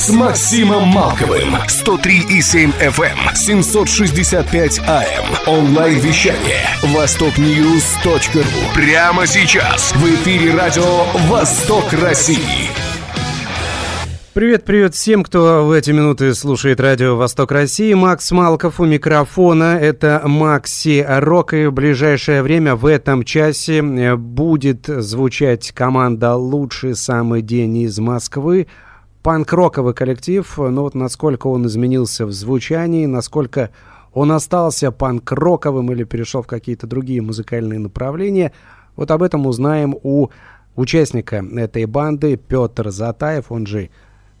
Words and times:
с 0.00 0.08
Максимом 0.08 0.88
Малковым. 0.88 1.56
103,7 1.56 2.72
FM, 2.80 3.34
765 3.34 4.78
AM. 4.78 5.26
Онлайн-вещание. 5.46 6.64
Востокньюз.ру. 6.82 8.42
Прямо 8.74 9.26
сейчас. 9.26 9.92
В 9.92 10.06
эфире 10.06 10.54
радио 10.54 11.04
«Восток 11.28 11.92
России». 11.92 12.70
Привет, 14.32 14.64
привет 14.64 14.94
всем, 14.94 15.22
кто 15.22 15.66
в 15.66 15.72
эти 15.72 15.90
минуты 15.90 16.34
слушает 16.34 16.80
радио 16.80 17.16
«Восток 17.16 17.52
России». 17.52 17.92
Макс 17.92 18.30
Малков 18.30 18.80
у 18.80 18.86
микрофона. 18.86 19.76
Это 19.78 20.22
Макси 20.24 21.04
Рок. 21.06 21.52
И 21.52 21.66
в 21.66 21.72
ближайшее 21.72 22.42
время 22.42 22.74
в 22.74 22.86
этом 22.86 23.22
часе 23.22 23.80
э, 23.80 24.16
будет 24.16 24.86
звучать 24.86 25.72
команда 25.72 26.36
«Лучший 26.36 26.94
самый 26.94 27.42
день 27.42 27.76
из 27.76 27.98
Москвы». 27.98 28.66
Панк-роковый 29.22 29.92
коллектив, 29.92 30.50
но 30.56 30.82
вот 30.82 30.94
насколько 30.94 31.48
он 31.48 31.66
изменился 31.66 32.24
в 32.24 32.32
звучании, 32.32 33.04
насколько 33.04 33.70
он 34.14 34.32
остался 34.32 34.90
панк-роковым 34.90 35.92
или 35.92 36.04
перешел 36.04 36.42
в 36.42 36.46
какие-то 36.46 36.86
другие 36.86 37.20
музыкальные 37.20 37.78
направления, 37.78 38.52
вот 38.96 39.10
об 39.10 39.22
этом 39.22 39.46
узнаем 39.46 39.94
у 40.02 40.28
участника 40.74 41.44
этой 41.54 41.84
банды 41.84 42.36
Петр 42.36 42.90
Затаев, 42.90 43.52
он 43.52 43.66
же 43.66 43.90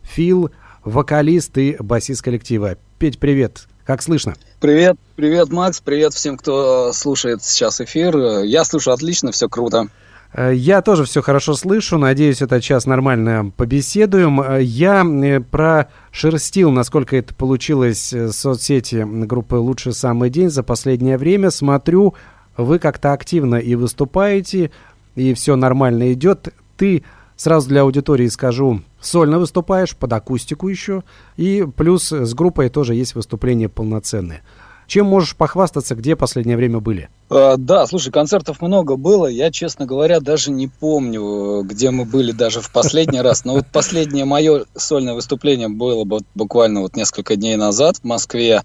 Фил, 0.02 0.50
вокалист 0.82 1.58
и 1.58 1.76
басист 1.78 2.22
коллектива. 2.22 2.76
Петь, 2.98 3.18
привет. 3.18 3.66
Как 3.84 4.02
слышно? 4.02 4.34
Привет, 4.60 4.96
привет, 5.16 5.50
Макс, 5.50 5.80
привет 5.80 6.14
всем, 6.14 6.36
кто 6.36 6.92
слушает 6.92 7.42
сейчас 7.42 7.80
эфир. 7.80 8.16
Я 8.44 8.64
слышу 8.64 8.92
отлично, 8.92 9.32
все 9.32 9.48
круто. 9.48 9.88
Э, 10.32 10.52
я 10.54 10.82
тоже 10.82 11.04
все 11.04 11.22
хорошо 11.22 11.54
слышу. 11.54 11.98
Надеюсь, 11.98 12.42
этот 12.42 12.62
час 12.62 12.86
нормально 12.86 13.52
побеседуем. 13.56 14.40
Э, 14.40 14.62
я 14.62 15.04
э, 15.04 15.40
прошерстил, 15.40 16.70
насколько 16.70 17.16
это 17.16 17.34
получилось, 17.34 18.14
соцсети 18.30 19.06
группы 19.26 19.56
«Лучший 19.56 19.92
самый 19.92 20.30
день» 20.30 20.50
за 20.50 20.62
последнее 20.62 21.18
время. 21.18 21.50
Смотрю, 21.50 22.14
вы 22.56 22.78
как-то 22.78 23.12
активно 23.12 23.56
и 23.56 23.74
выступаете, 23.74 24.70
и 25.14 25.34
все 25.34 25.56
нормально 25.56 26.12
идет. 26.12 26.48
Ты, 26.76 27.04
сразу 27.36 27.68
для 27.68 27.82
аудитории 27.82 28.28
скажу, 28.28 28.82
сольно 29.00 29.38
выступаешь, 29.38 29.96
под 29.96 30.12
акустику 30.12 30.68
еще. 30.68 31.02
И 31.36 31.66
плюс 31.76 32.12
с 32.12 32.34
группой 32.34 32.68
тоже 32.68 32.94
есть 32.94 33.14
выступления 33.14 33.68
полноценные. 33.68 34.42
Чем 34.90 35.06
можешь 35.06 35.36
похвастаться, 35.36 35.94
где 35.94 36.16
последнее 36.16 36.56
время 36.56 36.80
были? 36.80 37.10
Uh, 37.28 37.56
да, 37.56 37.86
слушай, 37.86 38.10
концертов 38.10 38.60
много 38.60 38.96
было. 38.96 39.28
Я, 39.28 39.52
честно 39.52 39.86
говоря, 39.86 40.18
даже 40.18 40.50
не 40.50 40.66
помню, 40.66 41.62
где 41.62 41.92
мы 41.92 42.04
были 42.04 42.32
даже 42.32 42.60
в 42.60 42.72
последний 42.72 43.20
раз. 43.20 43.44
Но 43.44 43.52
вот 43.52 43.66
последнее 43.72 44.24
мое 44.24 44.64
сольное 44.74 45.14
выступление 45.14 45.68
было 45.68 46.04
буквально 46.34 46.80
вот 46.80 46.96
несколько 46.96 47.36
дней 47.36 47.54
назад 47.54 47.98
в 47.98 48.04
Москве. 48.04 48.64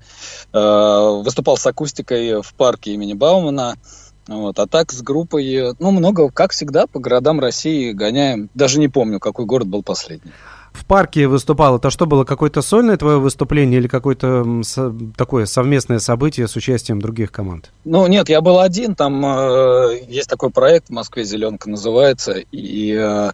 Uh, 0.51 1.21
выступал 1.21 1.57
с 1.57 1.67
акустикой 1.67 2.41
в 2.41 2.55
парке 2.55 2.95
имени 2.95 3.13
Баумана. 3.13 3.75
Вот. 4.27 4.57
А 4.57 4.65
так 4.65 4.91
с 4.91 5.03
группой, 5.03 5.75
ну, 5.77 5.91
много, 5.91 6.31
как 6.31 6.53
всегда, 6.53 6.87
по 6.87 6.99
городам 6.99 7.39
России 7.39 7.91
гоняем. 7.91 8.49
Даже 8.55 8.79
не 8.79 8.87
помню, 8.87 9.19
какой 9.19 9.45
город 9.45 9.67
был 9.67 9.83
последний 9.83 10.31
в 10.75 10.85
парке 10.85 11.27
выступал, 11.27 11.77
это 11.77 11.89
что 11.89 12.05
было, 12.05 12.23
какое-то 12.23 12.61
сольное 12.61 12.97
твое 12.97 13.19
выступление 13.19 13.79
или 13.79 13.87
какое-то 13.87 14.61
со, 14.63 14.93
такое 15.17 15.45
совместное 15.45 15.99
событие 15.99 16.47
с 16.47 16.55
участием 16.55 17.01
других 17.01 17.31
команд? 17.31 17.71
Ну, 17.83 18.05
нет, 18.07 18.29
я 18.29 18.41
был 18.41 18.59
один, 18.59 18.95
там 18.95 19.25
э, 19.25 20.01
есть 20.07 20.29
такой 20.29 20.49
проект 20.49 20.87
в 20.87 20.91
Москве 20.91 21.23
«Зеленка» 21.23 21.69
называется, 21.69 22.33
и... 22.51 22.93
Э, 22.93 23.31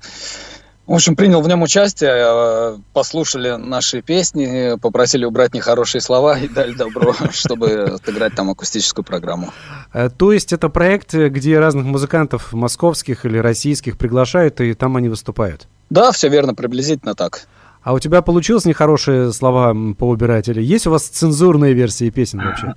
в 0.87 0.93
общем, 0.93 1.15
принял 1.15 1.41
в 1.41 1.47
нем 1.47 1.61
участие, 1.61 2.11
э, 2.11 2.77
послушали 2.91 3.51
наши 3.51 4.01
песни, 4.01 4.77
попросили 4.79 5.23
убрать 5.23 5.53
нехорошие 5.53 6.01
слова 6.01 6.37
и 6.37 6.49
дали 6.49 6.73
добро, 6.73 7.13
чтобы 7.31 7.97
сыграть 8.03 8.35
там 8.35 8.49
акустическую 8.49 9.05
программу. 9.05 9.53
Э, 9.93 10.09
то 10.09 10.33
есть 10.33 10.51
это 10.51 10.67
проект, 10.69 11.13
где 11.13 11.59
разных 11.59 11.85
музыкантов 11.85 12.51
московских 12.51 13.25
или 13.25 13.37
российских 13.37 13.97
приглашают, 13.97 14.59
и 14.59 14.73
там 14.73 14.97
они 14.97 15.07
выступают? 15.07 15.67
Да, 15.91 16.13
все 16.13 16.29
верно, 16.29 16.55
приблизительно 16.55 17.15
так. 17.15 17.47
А 17.83 17.93
у 17.93 17.99
тебя 17.99 18.21
получилось 18.21 18.63
нехорошие 18.63 19.33
слова 19.33 19.75
поубирать? 19.97 20.47
Или 20.47 20.61
есть 20.61 20.87
у 20.87 20.91
вас 20.91 21.03
цензурные 21.03 21.73
версии 21.73 22.09
песен 22.09 22.39
вообще? 22.39 22.75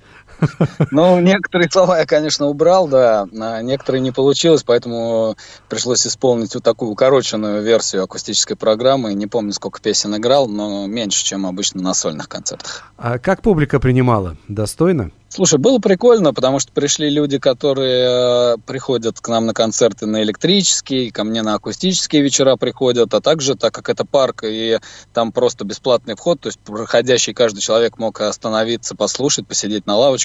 Ну, 0.91 1.19
некоторые 1.19 1.69
слова 1.69 1.99
я, 1.99 2.05
конечно, 2.05 2.47
убрал, 2.47 2.87
да, 2.87 3.27
а 3.39 3.61
некоторые 3.61 4.01
не 4.01 4.11
получилось, 4.11 4.63
поэтому 4.63 5.35
пришлось 5.69 6.05
исполнить 6.05 6.53
вот 6.55 6.63
такую 6.63 6.91
укороченную 6.91 7.63
версию 7.63 8.03
акустической 8.03 8.55
программы. 8.55 9.13
Не 9.13 9.27
помню, 9.27 9.53
сколько 9.53 9.81
песен 9.81 10.15
играл, 10.15 10.47
но 10.47 10.87
меньше, 10.87 11.23
чем 11.23 11.45
обычно 11.45 11.81
на 11.81 11.93
сольных 11.93 12.29
концертах. 12.29 12.83
А 12.97 13.19
как 13.19 13.41
публика 13.41 13.79
принимала? 13.79 14.37
Достойно? 14.47 15.11
Слушай, 15.35 15.59
было 15.59 15.79
прикольно, 15.79 16.33
потому 16.33 16.59
что 16.59 16.71
пришли 16.71 17.09
люди, 17.09 17.39
которые 17.39 18.53
э, 18.53 18.57
приходят 18.65 19.19
к 19.19 19.27
нам 19.27 19.45
на 19.47 19.53
концерты 19.53 20.05
на 20.05 20.23
электрические, 20.23 21.11
ко 21.11 21.25
мне 21.25 21.41
на 21.41 21.55
акустические 21.55 22.21
вечера 22.21 22.55
приходят, 22.55 23.13
а 23.13 23.19
также, 23.19 23.55
так 23.55 23.73
как 23.73 23.89
это 23.89 24.05
парк, 24.05 24.45
и 24.45 24.79
там 25.13 25.33
просто 25.33 25.65
бесплатный 25.65 26.15
вход, 26.15 26.39
то 26.39 26.47
есть 26.47 26.59
проходящий 26.59 27.33
каждый 27.33 27.59
человек 27.59 27.97
мог 27.97 28.21
остановиться, 28.21 28.95
послушать, 28.95 29.45
посидеть 29.45 29.85
на 29.85 29.97
лавочке. 29.97 30.24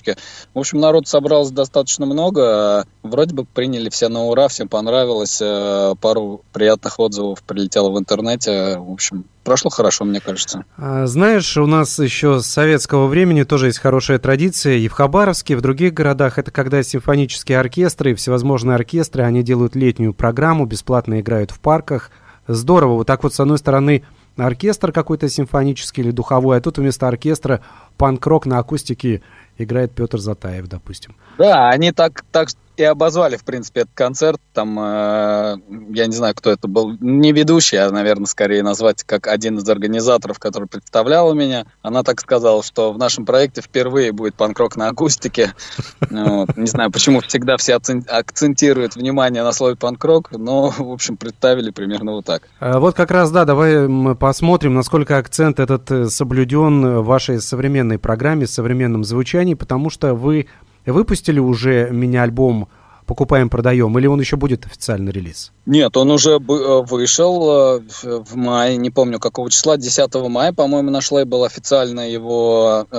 В 0.55 0.59
общем, 0.59 0.81
народ 0.81 1.09
собралось 1.09 1.51
достаточно 1.51 2.07
много, 2.07 2.87
вроде 3.03 3.35
бы 3.35 3.45
приняли 3.45 3.89
все 3.91 4.09
на 4.09 4.25
ура, 4.25 4.49
всем 4.49 4.69
понравилось, 4.69 5.39
э, 5.41 5.95
пару 6.01 6.43
приятных 6.53 6.99
отзывов 6.99 7.43
прилетело 7.43 7.91
в 7.91 7.99
интернете, 7.99 8.79
в 8.79 8.91
общем, 8.93 9.25
прошло 9.45 9.71
хорошо, 9.71 10.05
мне 10.05 10.21
кажется. 10.21 10.65
А, 10.77 11.07
знаешь, 11.07 11.57
у 11.57 11.67
нас 11.67 11.99
еще 11.99 12.41
с 12.41 12.47
советского 12.47 13.07
времени 13.07 13.43
тоже 13.43 13.67
есть 13.67 13.79
хорошая 13.79 14.19
традиция, 14.19 14.75
и 14.75 14.89
в 14.89 14.93
Хабаровске, 14.93 15.55
и 15.55 15.57
в 15.57 15.61
других 15.61 15.95
городах, 15.95 16.39
это 16.39 16.51
когда 16.51 16.83
симфонические 16.83 17.59
оркестры 17.59 18.13
и 18.13 18.15
всевозможные 18.15 18.75
оркестры, 18.75 19.25
они 19.25 19.43
делают 19.43 19.75
летнюю 19.75 20.15
программу, 20.15 20.67
бесплатно 20.67 21.21
играют 21.21 21.51
в 21.51 21.61
парках. 21.61 22.11
Здорово, 22.47 22.95
вот 22.95 23.07
так 23.07 23.23
вот 23.23 23.35
с 23.35 23.41
одной 23.41 23.59
стороны 23.59 24.05
оркестр 24.37 24.93
какой-то 24.93 25.29
симфонический 25.29 26.03
или 26.03 26.11
духовой, 26.11 26.59
а 26.59 26.61
тут 26.61 26.79
вместо 26.79 27.09
оркестра 27.09 27.61
панк-рок 27.97 28.47
на 28.47 28.59
акустике 28.59 29.23
играет 29.59 29.93
Петр 29.93 30.19
Затаев, 30.19 30.69
допустим. 30.69 31.15
Да, 31.39 31.69
они 31.69 31.93
так, 31.93 32.25
так 32.33 32.49
и 32.81 32.85
обозвали, 32.85 33.37
в 33.37 33.45
принципе, 33.45 33.83
этот 33.83 33.95
концерт. 33.95 34.41
Там, 34.55 34.79
э, 34.79 35.57
я 35.91 36.07
не 36.07 36.13
знаю, 36.13 36.35
кто 36.35 36.51
это 36.51 36.67
был, 36.67 36.97
не 37.01 37.33
ведущий, 37.33 37.77
а, 37.77 37.91
наверное, 37.91 38.25
скорее 38.27 38.63
назвать 38.63 39.05
как 39.05 39.27
один 39.27 39.59
из 39.59 39.69
организаторов, 39.69 40.39
который 40.39 40.67
представлял 40.67 41.35
меня. 41.35 41.67
Она 41.83 42.03
так 42.03 42.21
сказала, 42.21 42.63
что 42.63 42.93
в 42.93 42.99
нашем 42.99 43.27
проекте 43.27 43.61
впервые 43.61 44.13
будет 44.13 44.35
панк-рок 44.35 44.77
на 44.77 44.89
акустике. 44.89 45.53
Вот. 46.11 46.57
Не 46.57 46.67
знаю, 46.67 46.91
почему 46.91 47.21
всегда 47.21 47.57
все 47.57 47.75
акцентируют 47.75 48.97
внимание 48.97 49.43
на 49.43 49.53
слове 49.53 49.77
панк-рок, 49.77 50.33
но, 50.33 50.71
в 50.71 50.91
общем, 50.91 51.17
представили 51.17 51.71
примерно 51.71 52.13
вот 52.13 52.25
так. 52.25 52.43
А 52.59 52.79
вот 52.79 52.95
как 52.95 53.11
раз, 53.11 53.31
да, 53.31 53.45
давай 53.45 53.87
мы 53.87 54.15
посмотрим, 54.17 54.75
насколько 54.75 55.19
акцент 55.19 55.61
этот 55.61 55.91
э, 55.91 56.07
соблюден 56.07 56.99
в 56.99 57.05
вашей 57.05 57.41
современной 57.41 57.99
программе, 57.99 58.47
современном 58.47 59.05
звучании, 59.05 59.55
потому 59.55 59.91
что 59.91 60.15
вы 60.15 60.47
Выпустили 60.87 61.39
уже 61.39 61.91
мини-альбом 61.91 62.69
покупаем, 63.11 63.49
продаем, 63.51 63.99
или 63.99 64.07
он 64.07 64.21
еще 64.21 64.37
будет 64.37 64.67
официальный 64.67 65.11
релиз? 65.11 65.51
Нет, 65.67 65.97
он 65.97 66.13
уже 66.13 66.35
э, 66.35 66.39
вышел 66.39 67.81
э, 67.81 67.81
в 68.05 68.37
мае, 68.37 68.77
не 68.77 68.91
помню 68.91 69.19
какого 69.19 69.51
числа, 69.51 69.77
10 69.77 70.15
мая, 70.29 70.53
по-моему, 70.53 70.91
наш 70.91 71.11
лейбл 71.11 71.43
официально 71.43 72.09
его 72.09 72.87
э, 72.89 72.97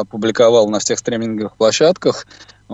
опубликовал 0.00 0.68
на 0.68 0.80
всех 0.80 0.98
стриминговых 0.98 1.56
площадках. 1.56 2.26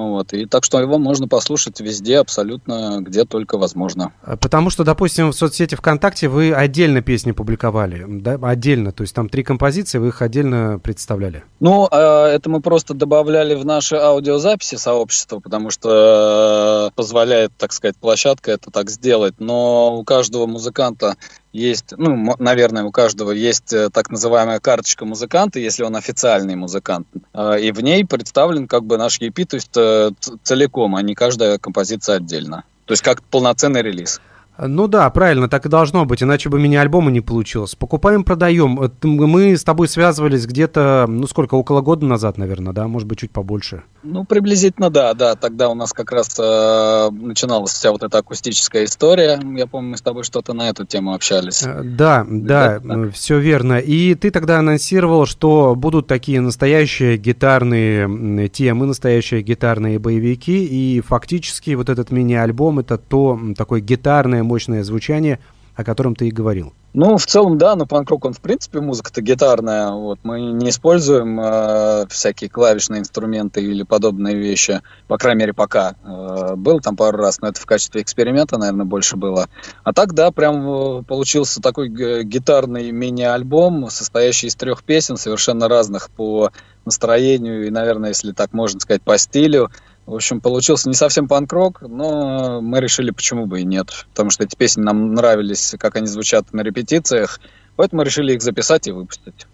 Вот. 0.08 0.32
И 0.32 0.46
так 0.46 0.64
что 0.64 0.80
его 0.80 0.98
можно 0.98 1.28
послушать 1.28 1.80
везде, 1.80 2.18
абсолютно, 2.18 2.98
где 3.00 3.24
только 3.24 3.58
возможно. 3.58 4.12
А 4.22 4.36
потому 4.36 4.70
что, 4.70 4.84
допустим, 4.84 5.30
в 5.30 5.34
соцсети 5.34 5.74
ВКонтакте 5.74 6.28
вы 6.28 6.52
отдельно 6.52 7.02
песни 7.02 7.32
публиковали, 7.32 8.04
да? 8.08 8.38
Отдельно, 8.42 8.92
то 8.92 9.02
есть 9.02 9.14
там 9.14 9.28
три 9.28 9.42
композиции, 9.42 9.98
вы 9.98 10.08
их 10.08 10.22
отдельно 10.22 10.78
представляли? 10.82 11.44
Ну, 11.60 11.88
а, 11.90 12.28
это 12.28 12.50
мы 12.50 12.60
просто 12.60 12.94
добавляли 12.94 13.54
в 13.54 13.64
наши 13.64 13.96
аудиозаписи 13.96 14.76
сообщества, 14.76 15.40
потому 15.40 15.70
что 15.70 16.88
э, 16.88 16.94
позволяет, 16.94 17.52
так 17.56 17.72
сказать, 17.72 17.96
площадка 17.96 18.52
это 18.52 18.70
так 18.70 18.90
сделать. 18.90 19.34
Но 19.38 19.96
у 19.98 20.04
каждого 20.04 20.46
музыканта 20.46 21.16
есть, 21.52 21.94
ну, 21.96 22.34
наверное, 22.38 22.84
у 22.84 22.92
каждого 22.92 23.32
есть 23.32 23.72
э, 23.72 23.90
так 23.90 24.10
называемая 24.10 24.60
карточка 24.60 25.04
музыканта, 25.04 25.58
если 25.58 25.82
он 25.82 25.96
официальный 25.96 26.54
музыкант, 26.54 27.08
э, 27.34 27.60
и 27.60 27.72
в 27.72 27.80
ней 27.80 28.04
представлен 28.04 28.68
как 28.68 28.84
бы 28.84 28.96
наш 28.96 29.20
EP, 29.20 29.44
то 29.44 29.56
есть 29.56 29.76
э, 29.76 30.10
целиком, 30.42 30.94
а 30.94 31.02
не 31.02 31.14
каждая 31.14 31.58
композиция 31.58 32.16
отдельно. 32.16 32.64
То 32.84 32.92
есть 32.92 33.02
как 33.02 33.22
полноценный 33.22 33.82
релиз. 33.82 34.20
Ну 34.62 34.88
да, 34.88 35.08
правильно, 35.10 35.48
так 35.48 35.64
и 35.64 35.68
должно 35.68 36.04
быть, 36.04 36.22
иначе 36.22 36.50
бы 36.50 36.60
мини-альбома 36.60 37.10
не 37.10 37.20
получилось. 37.22 37.74
Покупаем, 37.74 38.24
продаем. 38.24 38.90
Мы 39.02 39.56
с 39.56 39.64
тобой 39.64 39.88
связывались 39.88 40.46
где-то, 40.46 41.06
ну 41.08 41.26
сколько, 41.26 41.54
около 41.54 41.80
года 41.80 42.04
назад, 42.04 42.36
наверное, 42.36 42.72
да, 42.74 42.86
может 42.86 43.08
быть, 43.08 43.20
чуть 43.20 43.30
побольше. 43.30 43.82
Ну, 44.02 44.24
приблизительно, 44.24 44.88
да, 44.90 45.12
да. 45.14 45.34
Тогда 45.34 45.68
у 45.68 45.74
нас 45.74 45.92
как 45.92 46.10
раз 46.12 46.28
э, 46.38 47.10
начиналась 47.10 47.72
вся 47.72 47.92
вот 47.92 48.02
эта 48.02 48.18
акустическая 48.18 48.84
история. 48.84 49.38
Я 49.56 49.66
помню, 49.66 49.90
мы 49.90 49.96
с 49.96 50.02
тобой 50.02 50.24
что-то 50.24 50.54
на 50.54 50.70
эту 50.70 50.86
тему 50.86 51.12
общались. 51.12 51.62
Э, 51.62 51.82
да, 51.82 52.24
да, 52.28 52.80
да 52.80 53.10
все 53.10 53.38
верно. 53.38 53.78
И 53.78 54.14
ты 54.14 54.30
тогда 54.30 54.58
анонсировал, 54.58 55.26
что 55.26 55.74
будут 55.74 56.06
такие 56.06 56.40
настоящие 56.40 57.18
гитарные 57.18 58.48
темы, 58.48 58.86
настоящие 58.86 59.42
гитарные 59.42 59.98
боевики, 59.98 60.64
и 60.64 61.00
фактически 61.00 61.74
вот 61.74 61.90
этот 61.90 62.10
мини-альбом 62.10 62.78
это 62.78 62.96
то 62.96 63.38
такое 63.56 63.80
гитарное 63.80 64.42
мощное 64.42 64.82
звучание, 64.82 65.40
о 65.74 65.84
котором 65.84 66.14
ты 66.14 66.28
и 66.28 66.30
говорил. 66.30 66.72
Ну, 66.92 67.16
в 67.18 67.26
целом, 67.26 67.56
да, 67.56 67.76
но 67.76 67.86
панк-рок, 67.86 68.24
он, 68.24 68.32
в 68.32 68.40
принципе, 68.40 68.80
музыка-то 68.80 69.20
гитарная. 69.20 69.90
Вот. 69.90 70.18
Мы 70.24 70.40
не 70.40 70.70
используем 70.70 71.40
э, 71.40 72.06
всякие 72.08 72.50
клавишные 72.50 73.00
инструменты 73.00 73.62
или 73.62 73.84
подобные 73.84 74.34
вещи, 74.34 74.80
по 75.06 75.16
крайней 75.16 75.40
мере, 75.40 75.52
пока. 75.52 75.94
Э, 76.04 76.56
был 76.56 76.80
там 76.80 76.96
пару 76.96 77.18
раз, 77.18 77.40
но 77.40 77.48
это 77.48 77.60
в 77.60 77.66
качестве 77.66 78.02
эксперимента, 78.02 78.58
наверное, 78.58 78.86
больше 78.86 79.16
было. 79.16 79.48
А 79.84 79.92
так, 79.92 80.14
да, 80.14 80.32
прям 80.32 80.68
э, 80.68 81.02
получился 81.04 81.60
такой 81.60 81.90
гитарный 82.24 82.90
мини-альбом, 82.90 83.88
состоящий 83.88 84.48
из 84.48 84.56
трех 84.56 84.82
песен, 84.82 85.16
совершенно 85.16 85.68
разных 85.68 86.10
по 86.10 86.50
настроению 86.84 87.66
и, 87.66 87.70
наверное, 87.70 88.08
если 88.08 88.32
так 88.32 88.52
можно 88.52 88.80
сказать, 88.80 89.02
по 89.02 89.16
стилю. 89.16 89.70
В 90.10 90.14
общем, 90.16 90.40
получился 90.40 90.88
не 90.88 90.96
совсем 90.96 91.28
панк-рок, 91.28 91.82
но 91.82 92.60
мы 92.60 92.80
решили, 92.80 93.12
почему 93.12 93.46
бы 93.46 93.60
и 93.60 93.64
нет. 93.64 94.06
Потому 94.10 94.30
что 94.30 94.42
эти 94.42 94.56
песни 94.56 94.82
нам 94.82 95.14
нравились, 95.14 95.76
как 95.78 95.94
они 95.94 96.08
звучат 96.08 96.52
на 96.52 96.62
репетициях. 96.62 97.38
Поэтому 97.76 98.00
мы 98.00 98.06
решили 98.06 98.32
их 98.32 98.42
записать 98.42 98.88
и 98.88 98.90
выпустить. 98.90 99.46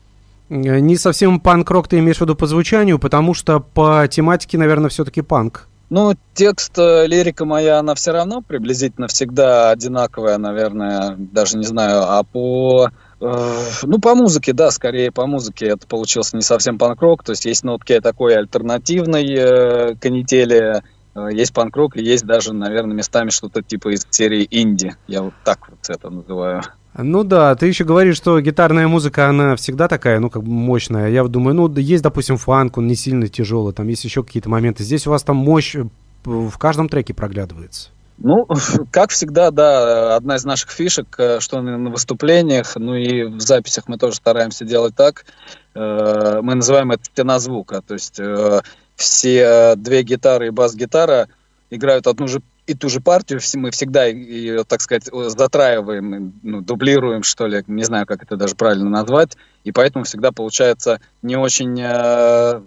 Не 0.49 0.97
совсем 0.97 1.41
панк-рок 1.41 1.89
ты 1.89 1.99
имеешь 1.99 2.17
в 2.17 2.21
виду 2.23 2.37
по 2.37 2.47
звучанию, 2.47 2.99
потому 2.99 3.35
что 3.35 3.61
по 3.61 4.09
тематике, 4.09 4.57
наверное, 4.57 4.89
все-таки 4.89 5.21
панк. 5.21 5.69
Ну, 5.91 6.15
текст, 6.33 6.79
э, 6.79 7.07
лирика 7.07 7.45
моя, 7.45 7.79
она 7.79 7.95
все 7.95 8.13
равно 8.13 8.41
приблизительно 8.41 9.09
всегда 9.09 9.71
одинаковая, 9.71 10.39
наверное, 10.39 11.17
даже 11.19 11.59
не 11.59 11.67
знаю, 11.67 12.03
а 12.03 12.23
по 12.23 12.89
Э, 12.89 13.06
ну, 13.21 13.99
по 13.99 14.15
музыке, 14.15 14.53
да, 14.53 14.71
скорее 14.71 15.11
по 15.11 15.27
музыке 15.27 15.67
это 15.67 15.87
получился 15.87 16.37
не 16.37 16.43
совсем 16.43 16.79
панк-рок, 16.79 17.25
то 17.25 17.33
есть 17.33 17.47
есть 17.47 17.65
нотки 17.65 17.99
такой 18.01 18.37
альтернативной 18.37 19.25
э, 19.27 19.95
канители, 19.97 20.83
э, 21.15 21.29
есть 21.33 21.55
панк-рок 21.55 21.97
и 21.97 22.05
есть 22.05 22.27
даже, 22.27 22.53
наверное, 22.53 22.95
местами 22.95 23.31
что-то 23.31 23.63
типа 23.63 23.95
из 23.95 24.07
серии 24.11 24.47
инди, 24.51 24.95
я 25.07 25.23
вот 25.23 25.35
так 25.45 25.69
вот 25.71 25.79
это 25.89 26.11
называю. 26.11 26.63
Ну 26.99 27.25
да, 27.25 27.55
ты 27.55 27.67
еще 27.67 27.85
говоришь, 27.85 28.17
что 28.17 28.41
гитарная 28.41 28.89
музыка, 28.89 29.29
она 29.29 29.57
всегда 29.57 29.87
такая, 29.87 30.19
ну, 30.19 30.31
как 30.31 30.43
бы 30.43 30.51
мощная. 30.51 31.11
Я 31.11 31.25
думаю, 31.25 31.55
ну, 31.55 31.71
есть, 31.75 32.03
допустим, 32.03 32.39
фанк, 32.39 32.79
он 32.79 32.87
не 32.87 32.95
сильно 32.95 33.29
тяжелый, 33.29 33.75
там 33.75 33.87
есть 33.89 34.05
еще 34.05 34.25
какие-то 34.25 34.49
моменты. 34.49 34.83
Здесь 34.83 35.07
у 35.07 35.11
вас 35.11 35.23
там 35.23 35.37
мощь 35.37 35.77
в 36.25 36.59
каждом 36.59 36.89
треке 36.89 37.13
проглядывается. 37.13 37.91
Ну, 38.19 38.47
как 38.91 39.11
всегда, 39.11 39.51
да, 39.51 40.17
одна 40.17 40.37
из 40.37 40.45
наших 40.45 40.71
фишек, 40.71 41.15
э, 41.19 41.41
что 41.41 41.61
на 41.61 41.91
выступлениях, 41.91 42.77
ну 42.77 42.95
и 42.95 43.25
в 43.25 43.41
записях 43.41 43.89
мы 43.89 43.99
тоже 43.99 44.17
стараемся 44.17 44.65
делать 44.65 44.95
так. 44.95 45.27
Э, 45.75 46.41
мы 46.43 46.55
называем 46.55 46.91
это 46.93 47.05
стена 47.05 47.39
звука, 47.39 47.83
то 47.83 47.95
есть 47.95 48.19
э, 48.19 48.61
все 48.95 49.75
две 49.77 50.03
гитары 50.03 50.49
и 50.49 50.51
бас-гитара 50.51 51.29
играют 51.71 52.07
одну 52.07 52.29
же 52.29 52.43
и 52.67 52.75
ту 52.75 52.89
же 52.89 53.01
партию, 53.01 53.41
мы 53.55 53.71
всегда 53.71 54.07
ее, 54.07 54.65
так 54.65 54.81
сказать, 54.81 55.09
затраиваем, 55.13 56.35
ну, 56.43 56.61
дублируем, 56.61 57.23
что 57.23 57.47
ли, 57.47 57.63
не 57.67 57.85
знаю, 57.85 58.07
как 58.07 58.23
это 58.23 58.37
даже 58.37 58.57
правильно 58.57 58.91
назвать, 58.91 59.37
и 59.65 59.73
поэтому 59.73 60.05
всегда 60.05 60.33
получается 60.33 61.01
не 61.23 61.37
очень 61.37 61.81
э, 61.81 62.61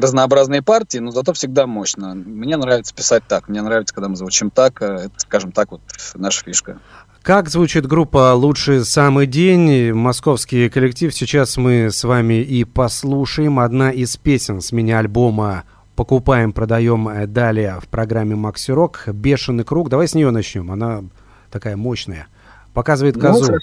разнообразные 0.00 0.62
партии, 0.62 0.98
но 0.98 1.10
зато 1.10 1.32
всегда 1.32 1.66
мощно. 1.66 2.14
Мне 2.14 2.56
нравится 2.56 2.94
писать 2.94 3.22
так, 3.28 3.48
мне 3.48 3.62
нравится, 3.62 3.94
когда 3.94 4.08
мы 4.08 4.16
звучим 4.16 4.50
так, 4.50 4.82
э, 4.82 5.06
это, 5.06 5.14
скажем 5.18 5.52
так, 5.52 5.70
вот 5.70 5.80
наша 6.14 6.42
фишка. 6.44 6.78
Как 7.22 7.48
звучит 7.48 7.86
группа 7.86 8.34
«Лучший 8.34 8.84
самый 8.84 9.26
день», 9.26 9.92
московский 9.92 10.68
коллектив, 10.68 11.12
сейчас 11.12 11.56
мы 11.56 11.90
с 11.90 12.04
вами 12.04 12.34
и 12.34 12.62
послушаем 12.62 13.58
одна 13.58 13.90
из 13.90 14.16
песен 14.16 14.60
с 14.60 14.70
мини-альбома 14.70 15.64
покупаем, 15.96 16.52
продаем 16.52 17.08
э, 17.08 17.26
далее 17.26 17.80
в 17.80 17.88
программе 17.88 18.36
Макси 18.36 18.70
Рок. 18.70 19.08
Бешеный 19.08 19.64
круг. 19.64 19.88
Давай 19.88 20.06
с 20.06 20.14
нее 20.14 20.30
начнем. 20.30 20.70
Она 20.70 21.02
такая 21.50 21.76
мощная. 21.76 22.28
Показывает 22.72 23.16
ну, 23.16 23.22
козу. 23.22 23.54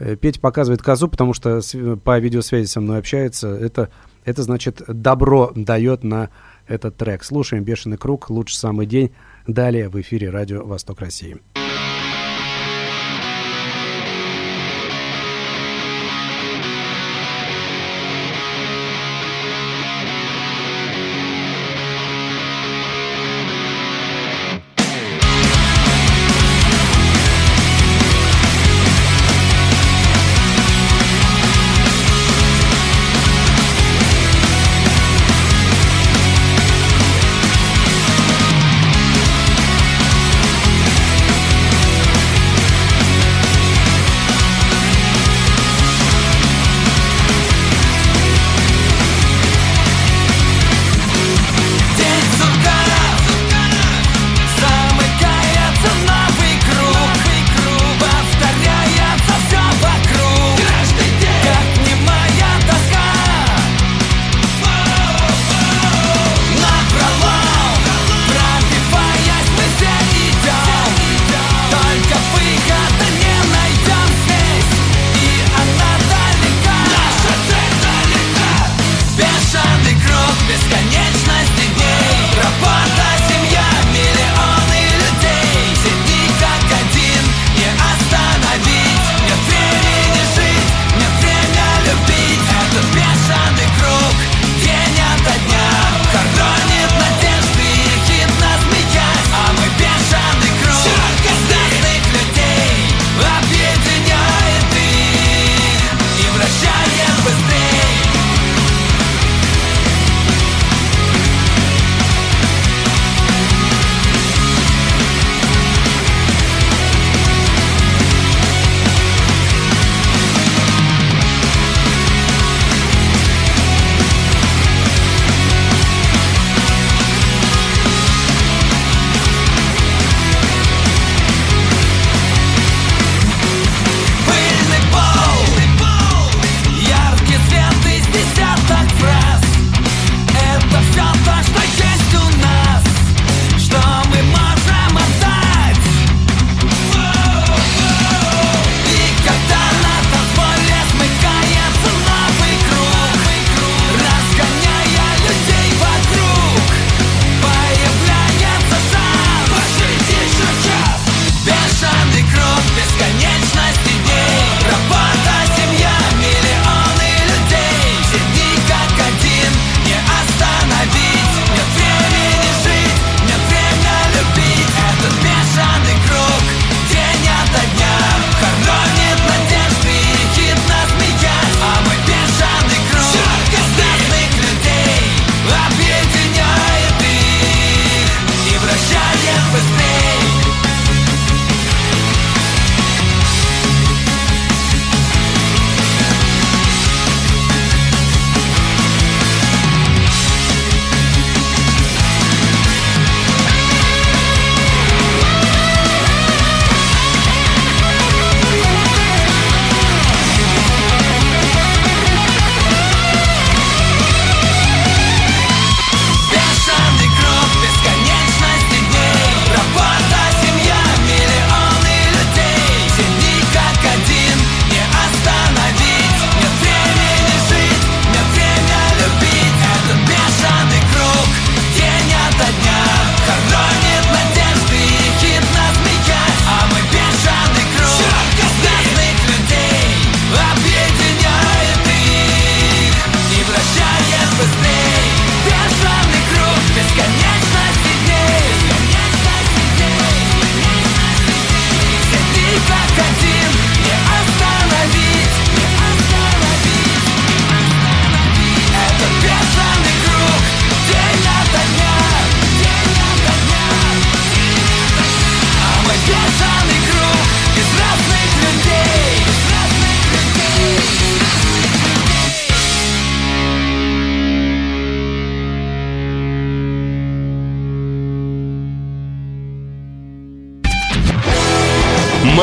Ну, 0.00 0.16
Петь 0.16 0.40
показывает 0.40 0.82
козу, 0.82 1.06
потому 1.06 1.34
что 1.34 1.60
по 2.02 2.18
видеосвязи 2.18 2.66
со 2.66 2.80
мной 2.80 2.98
общается. 2.98 3.48
Это, 3.48 3.90
это 4.24 4.42
значит 4.42 4.82
добро 4.88 5.52
дает 5.54 6.02
на 6.02 6.30
этот 6.66 6.96
трек. 6.96 7.22
Слушаем 7.22 7.64
«Бешеный 7.64 7.98
круг», 7.98 8.30
«Лучший 8.30 8.56
самый 8.56 8.86
день». 8.86 9.12
Далее 9.46 9.88
в 9.88 10.00
эфире 10.00 10.30
радио 10.30 10.64
«Восток 10.64 11.00
России». 11.00 11.38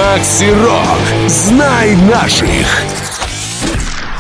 Макси 0.10 0.50
Рок. 0.64 1.30
Знай 1.30 1.96
наших. 1.96 2.66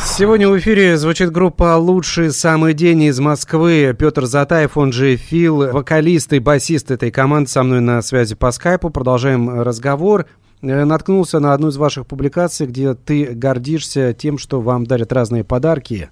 Сегодня 0.06 0.48
в 0.48 0.56
эфире 0.60 0.98
звучит 0.98 1.32
группа 1.32 1.78
«Лучший 1.78 2.32
самый 2.32 2.76
день» 2.76 3.02
из 3.04 3.20
Москвы. 3.20 3.96
Петр 3.98 4.26
Затаев, 4.26 4.78
он 4.78 4.92
же 4.92 5.16
Фил, 5.16 5.72
вокалист 5.72 6.32
и 6.34 6.40
басист 6.40 6.92
этой 6.92 7.10
команды, 7.10 7.50
со 7.50 7.64
мной 7.64 7.82
на 7.82 8.04
связи 8.04 8.36
по 8.36 8.52
скайпу. 8.52 8.92
Продолжаем 8.92 9.62
разговор. 9.62 10.28
Э, 10.62 10.86
наткнулся 10.86 11.40
на 11.40 11.56
одну 11.56 11.70
из 11.70 11.78
ваших 11.78 12.06
публикаций, 12.06 12.68
где 12.68 12.94
ты 12.94 13.26
гордишься 13.34 14.14
тем, 14.14 14.38
что 14.38 14.62
вам 14.62 14.86
дарят 14.86 15.12
разные 15.12 15.44
подарки. 15.44 16.12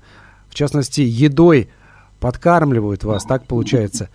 В 0.50 0.56
частности, 0.56 1.02
едой 1.02 1.70
подкармливают 2.20 3.04
вас, 3.04 3.26
так 3.26 3.46
получается. 3.46 4.10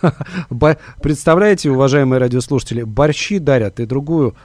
Представляете, 1.02 1.70
уважаемые 1.70 2.18
радиослушатели, 2.18 2.82
борщи 2.82 3.38
дарят 3.38 3.78
и 3.78 3.84
другую 3.84 4.36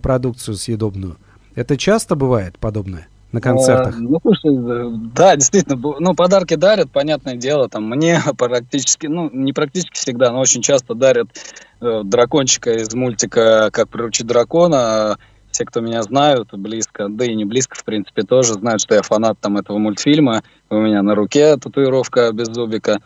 продукцию 0.00 0.56
съедобную. 0.56 1.16
Это 1.54 1.76
часто 1.76 2.14
бывает 2.16 2.58
подобное? 2.58 3.08
на 3.32 3.40
концертах? 3.40 3.94
А, 3.96 4.00
ну, 4.00 4.18
слушай, 4.20 4.50
да, 5.14 5.36
действительно, 5.36 5.76
ну, 6.00 6.14
подарки 6.14 6.54
дарят, 6.54 6.90
понятное 6.90 7.36
дело, 7.36 7.68
там, 7.68 7.88
мне 7.88 8.20
практически, 8.36 9.06
ну, 9.06 9.30
не 9.32 9.52
практически 9.52 9.94
всегда, 9.94 10.32
но 10.32 10.40
очень 10.40 10.62
часто 10.62 10.94
дарят 10.94 11.28
э, 11.80 12.00
дракончика 12.04 12.72
из 12.72 12.92
мультика 12.94 13.70
«Как 13.72 13.88
приручить 13.88 14.26
дракона», 14.26 15.16
все, 15.50 15.64
кто 15.64 15.80
меня 15.80 16.02
знают 16.02 16.52
близко, 16.52 17.08
да 17.08 17.24
и 17.24 17.34
не 17.34 17.44
близко, 17.44 17.76
в 17.76 17.84
принципе, 17.84 18.22
тоже 18.22 18.54
знают, 18.54 18.80
что 18.80 18.94
я 18.94 19.02
фанат 19.02 19.38
там 19.40 19.56
этого 19.56 19.78
мультфильма. 19.78 20.42
У 20.68 20.76
меня 20.76 21.02
на 21.02 21.16
руке 21.16 21.56
татуировка 21.56 22.30
без 22.32 22.46
зубика. 22.46 23.00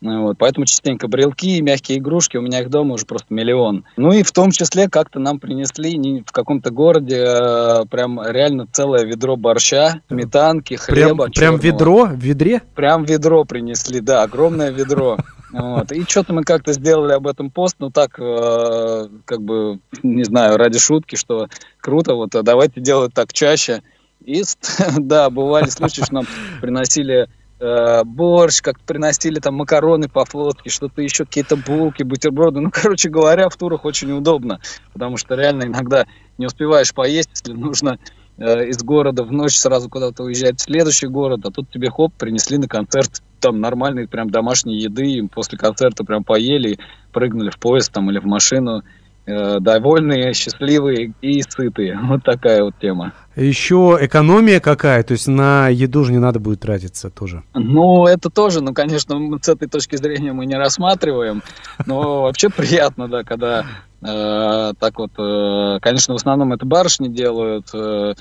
Вот, 0.00 0.38
поэтому 0.38 0.64
частенько 0.64 1.08
брелки, 1.08 1.60
мягкие 1.60 1.98
игрушки, 1.98 2.36
у 2.36 2.40
меня 2.40 2.60
их 2.60 2.70
дома 2.70 2.94
уже 2.94 3.04
просто 3.04 3.34
миллион. 3.34 3.84
Ну 3.96 4.12
и 4.12 4.22
в 4.22 4.30
том 4.30 4.52
числе 4.52 4.88
как-то 4.88 5.18
нам 5.18 5.40
принесли 5.40 5.96
не 5.96 6.22
в 6.22 6.30
каком-то 6.30 6.70
городе 6.70 7.16
э, 7.16 7.84
прям 7.90 8.20
реально 8.22 8.68
целое 8.70 9.04
ведро 9.04 9.36
борща, 9.36 10.00
сметанки, 10.08 10.74
хлеба. 10.74 11.24
Прям, 11.24 11.32
прям 11.32 11.56
ведро? 11.56 12.06
В 12.06 12.18
ведре? 12.18 12.62
Прям 12.76 13.04
ведро 13.04 13.44
принесли, 13.44 14.00
да, 14.00 14.22
огромное 14.22 14.70
ведро. 14.70 15.18
Вот. 15.52 15.90
И 15.92 16.04
что-то 16.04 16.32
мы 16.32 16.44
как-то 16.44 16.72
сделали 16.72 17.12
об 17.12 17.26
этом 17.26 17.50
пост, 17.50 17.76
ну 17.80 17.90
так, 17.90 18.20
э, 18.20 19.08
как 19.24 19.42
бы, 19.42 19.80
не 20.02 20.24
знаю, 20.24 20.58
ради 20.58 20.78
шутки, 20.78 21.16
что 21.16 21.48
круто, 21.80 22.14
вот, 22.14 22.34
а 22.36 22.42
давайте 22.42 22.80
делать 22.80 23.14
так 23.14 23.32
чаще. 23.32 23.82
И, 24.24 24.42
да, 24.98 25.30
бывали 25.30 25.68
случаи, 25.70 26.02
что 26.02 26.14
нам 26.14 26.26
приносили 26.60 27.28
э, 27.60 28.04
борщ, 28.04 28.60
как 28.62 28.80
приносили 28.80 29.40
там 29.40 29.54
макароны 29.56 30.08
по-флотски, 30.08 30.68
что-то 30.68 31.02
еще, 31.02 31.24
какие-то 31.24 31.56
булки, 31.56 32.02
бутерброды. 32.02 32.60
Ну, 32.60 32.70
короче 32.72 33.08
говоря, 33.08 33.48
в 33.48 33.56
турах 33.56 33.84
очень 33.84 34.12
удобно, 34.12 34.60
потому 34.92 35.16
что 35.16 35.34
реально 35.34 35.64
иногда 35.64 36.06
не 36.38 36.46
успеваешь 36.46 36.94
поесть, 36.94 37.30
если 37.30 37.52
нужно 37.52 37.98
э, 38.36 38.66
из 38.66 38.82
города 38.82 39.24
в 39.24 39.32
ночь 39.32 39.56
сразу 39.56 39.88
куда-то 39.88 40.24
уезжать 40.24 40.60
в 40.60 40.62
следующий 40.62 41.06
город, 41.06 41.40
а 41.44 41.50
тут 41.50 41.70
тебе 41.70 41.90
хоп, 41.90 42.12
принесли 42.14 42.58
на 42.58 42.68
концерт 42.68 43.22
там 43.40 43.60
нормальной 43.60 44.08
прям 44.08 44.30
домашней 44.30 44.78
еды, 44.78 45.10
и 45.12 45.28
после 45.28 45.58
концерта 45.58 46.04
прям 46.04 46.24
поели, 46.24 46.78
прыгнули 47.12 47.50
в 47.50 47.58
поезд 47.58 47.92
там 47.92 48.10
или 48.10 48.18
в 48.18 48.24
машину, 48.24 48.82
Э, 49.30 49.60
довольные, 49.60 50.32
счастливые 50.32 51.12
и 51.20 51.42
сытые. 51.42 51.98
Вот 52.02 52.24
такая 52.24 52.62
вот 52.62 52.74
тема. 52.80 53.12
Еще 53.38 53.98
экономия 54.00 54.60
какая, 54.60 55.02
то 55.02 55.12
есть 55.12 55.28
на 55.28 55.68
еду 55.68 56.04
же 56.04 56.12
не 56.12 56.18
надо 56.18 56.40
будет 56.40 56.60
тратиться 56.60 57.08
тоже. 57.08 57.42
Ну, 57.54 58.06
это 58.06 58.30
тоже, 58.30 58.60
ну, 58.60 58.74
конечно, 58.74 59.16
с 59.40 59.48
этой 59.48 59.68
точки 59.68 59.96
зрения 59.96 60.32
мы 60.32 60.46
не 60.46 60.56
рассматриваем, 60.56 61.42
но 61.86 62.22
вообще 62.22 62.48
приятно, 62.48 63.08
да, 63.08 63.22
когда 63.22 63.64
Э, 64.00 64.74
так 64.78 64.98
вот, 64.98 65.10
э, 65.18 65.78
конечно, 65.80 66.14
в 66.14 66.18
основном 66.18 66.52
это 66.52 66.64
барышни 66.64 67.08
делают. 67.08 67.68
Э, 67.74 68.14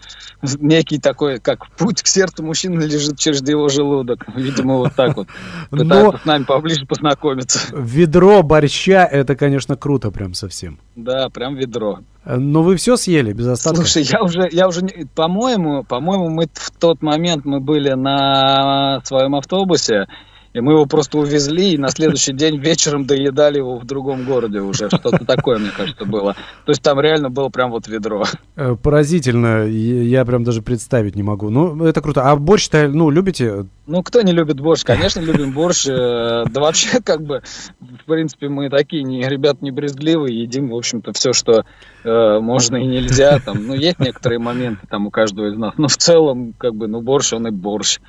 некий 0.59 0.97
такой, 0.97 1.39
как 1.39 1.69
путь 1.75 2.01
к 2.01 2.07
сердцу 2.07 2.43
мужчины 2.43 2.81
лежит 2.81 3.19
через 3.19 3.47
его 3.47 3.69
желудок. 3.69 4.25
Видимо, 4.35 4.77
вот 4.77 4.93
так 4.95 5.15
вот. 5.15 5.27
Пытаются 5.69 6.13
Но... 6.13 6.17
с 6.17 6.25
нами 6.25 6.43
поближе 6.45 6.85
познакомиться. 6.85 7.59
Ведро 7.71 8.41
борща, 8.41 9.05
это, 9.05 9.35
конечно, 9.35 9.75
круто 9.77 10.09
прям 10.09 10.33
совсем. 10.33 10.79
Да, 10.95 11.29
прям 11.29 11.55
ведро. 11.55 11.99
Но 12.27 12.61
вы 12.61 12.75
все 12.75 12.97
съели 12.97 13.31
без 13.31 13.47
остатка? 13.47 13.85
Слушай, 13.85 14.03
я 14.03 14.21
уже, 14.21 14.49
я 14.51 14.67
уже, 14.67 14.81
по-моему, 15.15 15.83
по-моему, 15.83 16.29
мы 16.29 16.47
в 16.53 16.71
тот 16.71 17.01
момент 17.01 17.45
мы 17.45 17.61
были 17.61 17.93
на 17.93 18.99
своем 19.05 19.35
автобусе, 19.35 20.07
и 20.53 20.59
мы 20.59 20.73
его 20.73 20.85
просто 20.85 21.17
увезли, 21.17 21.73
и 21.73 21.77
на 21.77 21.89
следующий 21.89 22.33
день 22.33 22.57
вечером 22.57 23.05
доедали 23.05 23.57
его 23.57 23.77
в 23.77 23.85
другом 23.85 24.25
городе 24.25 24.59
уже. 24.59 24.87
Что-то 24.87 25.25
такое, 25.25 25.59
мне 25.59 25.71
кажется, 25.75 26.05
было. 26.05 26.33
То 26.65 26.71
есть 26.71 26.81
там 26.81 26.99
реально 26.99 27.29
было 27.29 27.49
прям 27.49 27.71
вот 27.71 27.87
ведро. 27.87 28.25
Э, 28.55 28.75
поразительно. 28.75 29.65
Я 29.65 30.25
прям 30.25 30.43
даже 30.43 30.61
представить 30.61 31.15
не 31.15 31.23
могу. 31.23 31.49
Ну, 31.49 31.85
это 31.85 32.01
круто. 32.01 32.23
А 32.23 32.35
борщ-то, 32.35 32.87
ну, 32.87 33.09
любите? 33.09 33.65
Ну, 33.85 34.03
кто 34.03 34.21
не 34.21 34.31
любит 34.31 34.59
борщ? 34.59 34.83
Конечно, 34.83 35.19
любим 35.19 35.51
борщ. 35.53 35.87
Э, 35.87 36.45
да 36.49 36.61
вообще, 36.61 37.01
как 37.03 37.21
бы, 37.21 37.41
в 37.79 38.05
принципе, 38.05 38.49
мы 38.49 38.69
такие 38.69 39.03
не, 39.03 39.27
ребят 39.27 39.61
не 39.61 39.71
брезгливые, 39.71 40.41
едим, 40.41 40.69
в 40.69 40.75
общем-то, 40.75 41.13
все, 41.13 41.33
что 41.33 41.65
э, 42.03 42.39
можно 42.39 42.77
и 42.77 42.85
нельзя. 42.85 43.39
Там, 43.39 43.67
ну, 43.67 43.73
есть 43.73 43.99
некоторые 43.99 44.39
моменты 44.39 44.87
там 44.89 45.07
у 45.07 45.11
каждого 45.11 45.47
из 45.47 45.57
нас. 45.57 45.73
Но 45.77 45.87
в 45.87 45.97
целом, 45.97 46.53
как 46.57 46.75
бы, 46.75 46.87
ну, 46.87 47.01
борщ, 47.01 47.33
он 47.33 47.47
и 47.47 47.51
борщ. 47.51 47.99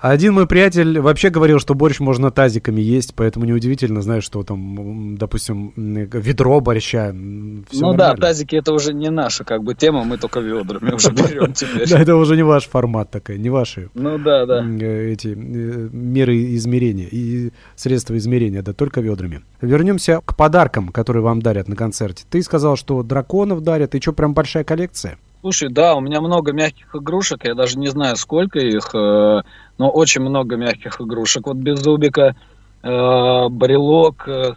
Один 0.00 0.34
мой 0.34 0.46
приятель 0.46 1.00
вообще 1.00 1.28
говорил, 1.28 1.58
что 1.58 1.74
борщ 1.74 1.98
можно 1.98 2.30
тазиками 2.30 2.80
есть, 2.80 3.14
поэтому 3.16 3.46
неудивительно, 3.46 4.00
знаешь, 4.00 4.22
что 4.22 4.44
там, 4.44 5.16
допустим, 5.18 5.72
ведро 5.76 6.60
борща. 6.60 7.10
ну 7.12 7.64
нормально. 7.72 7.96
да, 7.96 8.14
тазики 8.14 8.54
это 8.54 8.72
уже 8.72 8.94
не 8.94 9.10
наша 9.10 9.42
как 9.42 9.64
бы 9.64 9.74
тема, 9.74 10.04
мы 10.04 10.16
только 10.16 10.38
ведрами 10.38 10.92
уже 10.92 11.10
берем 11.12 11.52
теперь. 11.52 11.88
Да, 11.88 11.98
это 11.98 12.14
уже 12.14 12.36
не 12.36 12.44
ваш 12.44 12.68
формат 12.68 13.10
такой, 13.10 13.38
не 13.38 13.50
ваши. 13.50 13.90
Ну 13.94 14.18
да, 14.18 14.46
да. 14.46 14.64
Эти 14.64 15.28
э, 15.28 15.88
меры 15.92 16.54
измерения 16.54 17.08
и 17.10 17.50
средства 17.74 18.16
измерения, 18.16 18.62
да, 18.62 18.72
только 18.72 19.00
ведрами. 19.00 19.42
Вернемся 19.60 20.20
к 20.24 20.36
подаркам, 20.36 20.90
которые 20.90 21.24
вам 21.24 21.42
дарят 21.42 21.66
на 21.66 21.74
концерте. 21.74 22.24
Ты 22.30 22.40
сказал, 22.42 22.76
что 22.76 23.02
драконов 23.02 23.62
дарят, 23.62 23.96
и 23.96 24.00
что, 24.00 24.12
прям 24.12 24.32
большая 24.32 24.62
коллекция? 24.62 25.18
Слушай, 25.40 25.68
да, 25.68 25.94
у 25.94 26.00
меня 26.00 26.20
много 26.20 26.52
мягких 26.52 26.94
игрушек, 26.94 27.44
я 27.44 27.54
даже 27.54 27.78
не 27.78 27.88
знаю, 27.88 28.16
сколько 28.16 28.58
их, 28.58 28.90
э, 28.92 29.42
но 29.78 29.88
очень 29.88 30.20
много 30.20 30.56
мягких 30.56 31.00
игрушек. 31.00 31.46
Вот 31.46 31.56
без 31.56 31.78
зубика, 31.78 32.34
э, 32.82 33.48
брелок, 33.48 34.26
э, 34.26 34.54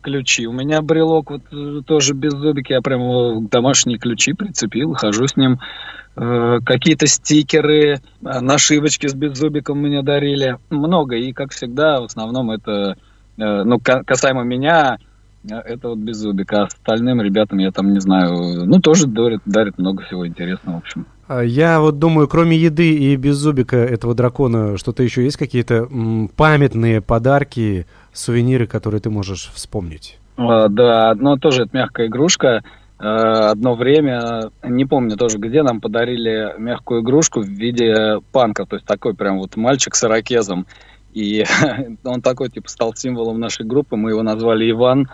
ключи. 0.00 0.46
У 0.46 0.52
меня 0.52 0.80
брелок 0.80 1.32
вот 1.32 1.84
тоже 1.86 2.14
без 2.14 2.32
зубика, 2.32 2.72
я 2.72 2.80
прямо 2.80 3.42
домашние 3.42 3.98
ключи 3.98 4.32
прицепил, 4.32 4.94
хожу 4.94 5.26
с 5.26 5.36
ним. 5.36 5.58
Какие-то 6.14 7.06
стикеры, 7.06 8.00
нашивочки 8.20 9.06
с 9.06 9.14
беззубиком 9.14 9.78
мне 9.78 10.02
дарили. 10.02 10.58
Много, 10.68 11.16
и 11.16 11.32
как 11.32 11.52
всегда, 11.52 12.02
в 12.02 12.04
основном 12.04 12.50
это, 12.50 12.96
ну, 13.38 13.80
касаемо 13.80 14.42
меня, 14.42 14.98
это 15.48 15.88
вот 15.88 15.98
без 15.98 16.16
зубика. 16.16 16.62
А 16.62 16.64
остальным 16.64 17.20
ребятам 17.20 17.58
я 17.58 17.70
там 17.70 17.92
не 17.92 18.00
знаю. 18.00 18.64
Ну, 18.66 18.80
тоже 18.80 19.06
дарят, 19.06 19.42
дарят 19.44 19.78
много 19.78 20.02
всего 20.04 20.26
интересного, 20.26 20.76
в 20.76 20.78
общем. 20.78 21.06
А 21.28 21.42
я 21.42 21.80
вот 21.80 21.98
думаю, 21.98 22.28
кроме 22.28 22.56
еды 22.56 22.92
и 22.92 23.16
без 23.16 23.36
зубика 23.36 23.76
этого 23.76 24.14
дракона, 24.14 24.76
что-то 24.76 25.02
еще 25.02 25.24
есть 25.24 25.36
какие-то 25.36 25.88
памятные 26.36 27.00
подарки, 27.00 27.86
сувениры, 28.12 28.66
которые 28.66 29.00
ты 29.00 29.10
можешь 29.10 29.50
вспомнить? 29.54 30.18
А, 30.36 30.68
да, 30.68 31.10
одно 31.10 31.36
тоже 31.36 31.62
это 31.62 31.76
мягкая 31.76 32.08
игрушка. 32.08 32.62
А, 32.98 33.50
одно 33.50 33.74
время, 33.74 34.50
не 34.62 34.84
помню 34.84 35.16
тоже 35.16 35.38
где, 35.38 35.62
нам 35.62 35.80
подарили 35.80 36.54
мягкую 36.58 37.02
игрушку 37.02 37.40
в 37.40 37.48
виде 37.48 38.20
панка, 38.32 38.64
то 38.64 38.76
есть 38.76 38.86
такой 38.86 39.14
прям 39.14 39.38
вот 39.38 39.56
мальчик 39.56 39.94
с 39.94 40.04
ирокезом. 40.04 40.66
И 41.12 41.44
он 42.04 42.22
такой, 42.22 42.48
типа, 42.48 42.68
стал 42.68 42.94
символом 42.94 43.38
нашей 43.38 43.66
группы. 43.66 43.96
Мы 43.96 44.10
его 44.10 44.22
назвали 44.22 44.70
Иван. 44.70 45.08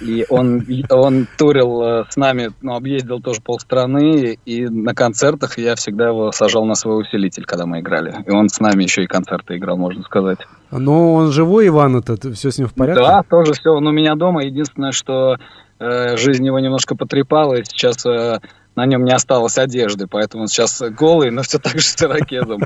И 0.00 0.26
он, 0.28 0.64
он 0.90 1.26
турил 1.38 1.82
э, 1.82 2.04
с 2.08 2.16
нами, 2.16 2.50
ну, 2.60 2.74
объездил 2.74 3.20
тоже 3.20 3.40
полстраны. 3.40 4.38
И 4.44 4.66
на 4.66 4.94
концертах 4.94 5.58
я 5.58 5.76
всегда 5.76 6.08
его 6.08 6.32
сажал 6.32 6.64
на 6.64 6.74
свой 6.74 7.00
усилитель, 7.02 7.44
когда 7.44 7.66
мы 7.66 7.80
играли. 7.80 8.24
И 8.26 8.30
он 8.30 8.48
с 8.48 8.60
нами 8.60 8.82
еще 8.82 9.04
и 9.04 9.06
концерты 9.06 9.56
играл, 9.56 9.76
можно 9.76 10.02
сказать. 10.02 10.38
Но 10.70 11.14
он 11.14 11.30
живой, 11.30 11.68
Иван, 11.68 11.96
этот, 11.96 12.24
все 12.34 12.50
с 12.50 12.58
ним 12.58 12.68
в 12.68 12.74
порядке? 12.74 13.02
Да, 13.02 13.22
тоже 13.22 13.52
все. 13.52 13.70
Он 13.70 13.86
у 13.86 13.92
меня 13.92 14.16
дома. 14.16 14.44
Единственное, 14.44 14.92
что 14.92 15.36
э, 15.78 16.16
жизнь 16.16 16.44
его 16.44 16.58
немножко 16.58 16.96
потрепала. 16.96 17.54
И 17.54 17.64
сейчас 17.64 18.04
э, 18.06 18.40
на 18.76 18.86
нем 18.86 19.04
не 19.04 19.12
осталось 19.12 19.58
одежды. 19.58 20.06
Поэтому 20.06 20.42
он 20.42 20.48
сейчас 20.48 20.82
голый, 20.90 21.30
но 21.30 21.42
все 21.42 21.58
так 21.58 21.78
же 21.78 21.84
с 21.84 22.02
ирокезом. 22.02 22.62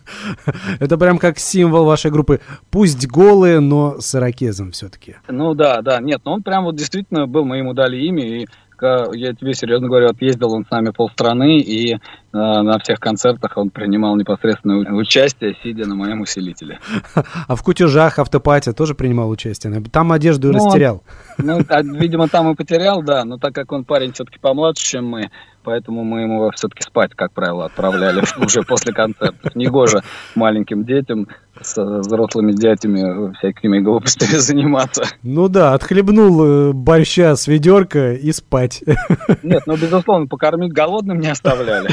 Это 0.80 0.98
прям 0.98 1.18
как 1.18 1.38
символ 1.38 1.84
вашей 1.84 2.10
группы. 2.10 2.40
Пусть 2.70 3.06
голые, 3.06 3.60
но 3.60 4.00
с 4.00 4.14
ирокезом 4.14 4.72
все-таки. 4.72 5.16
Ну 5.28 5.54
да, 5.54 5.82
да. 5.82 6.00
Нет, 6.00 6.22
ну 6.24 6.32
он 6.32 6.42
прям 6.42 6.64
вот 6.64 6.76
действительно 6.76 7.26
был, 7.26 7.44
мы 7.44 7.58
ему 7.58 7.74
дали 7.74 7.96
имя, 7.98 8.42
и 8.42 8.46
я 8.86 9.32
тебе 9.34 9.54
серьезно 9.54 9.88
говорю, 9.88 10.08
отъездил 10.08 10.52
он 10.52 10.64
с 10.66 10.70
нами 10.70 10.90
полстраны, 10.90 11.58
и 11.58 11.94
э, 11.94 11.98
на 12.32 12.78
всех 12.78 13.00
концертах 13.00 13.56
он 13.56 13.70
принимал 13.70 14.16
непосредственное 14.16 14.92
участие, 14.92 15.56
сидя 15.62 15.86
на 15.86 15.94
моем 15.94 16.20
усилителе. 16.20 16.80
А 17.48 17.54
в 17.54 17.62
кутежах 17.62 18.18
автопатия 18.18 18.72
тоже 18.72 18.94
принимал 18.94 19.30
участие? 19.30 19.82
Там 19.92 20.12
одежду 20.12 20.52
ну, 20.52 20.54
растерял. 20.54 21.02
Ну, 21.38 21.60
а, 21.68 21.82
видимо, 21.82 22.28
там 22.28 22.50
и 22.50 22.54
потерял, 22.54 23.02
да, 23.02 23.24
но 23.24 23.38
так 23.38 23.54
как 23.54 23.70
он 23.72 23.84
парень 23.84 24.12
все-таки 24.12 24.38
помладше, 24.38 24.84
чем 24.84 25.06
мы, 25.06 25.30
поэтому 25.62 26.02
мы 26.02 26.22
ему 26.22 26.50
все-таки 26.50 26.82
спать, 26.82 27.12
как 27.14 27.32
правило, 27.32 27.66
отправляли 27.66 28.22
уже 28.44 28.62
после 28.62 28.92
концерта. 28.92 29.50
Негоже 29.54 30.02
маленьким 30.34 30.84
детям 30.84 31.28
с 31.62 31.82
взрослыми 31.82 32.52
дядями 32.52 33.34
всякими 33.34 33.80
глупостями 33.80 34.36
заниматься. 34.38 35.04
Ну 35.22 35.48
да, 35.48 35.74
отхлебнул 35.74 36.44
э, 36.44 36.72
борща 36.72 37.36
с 37.36 37.46
ведерка 37.46 38.14
и 38.14 38.32
спать. 38.32 38.82
Нет, 39.42 39.62
ну, 39.66 39.76
безусловно, 39.76 40.26
покормить 40.26 40.72
голодным 40.72 41.20
не 41.20 41.28
оставляли. 41.28 41.90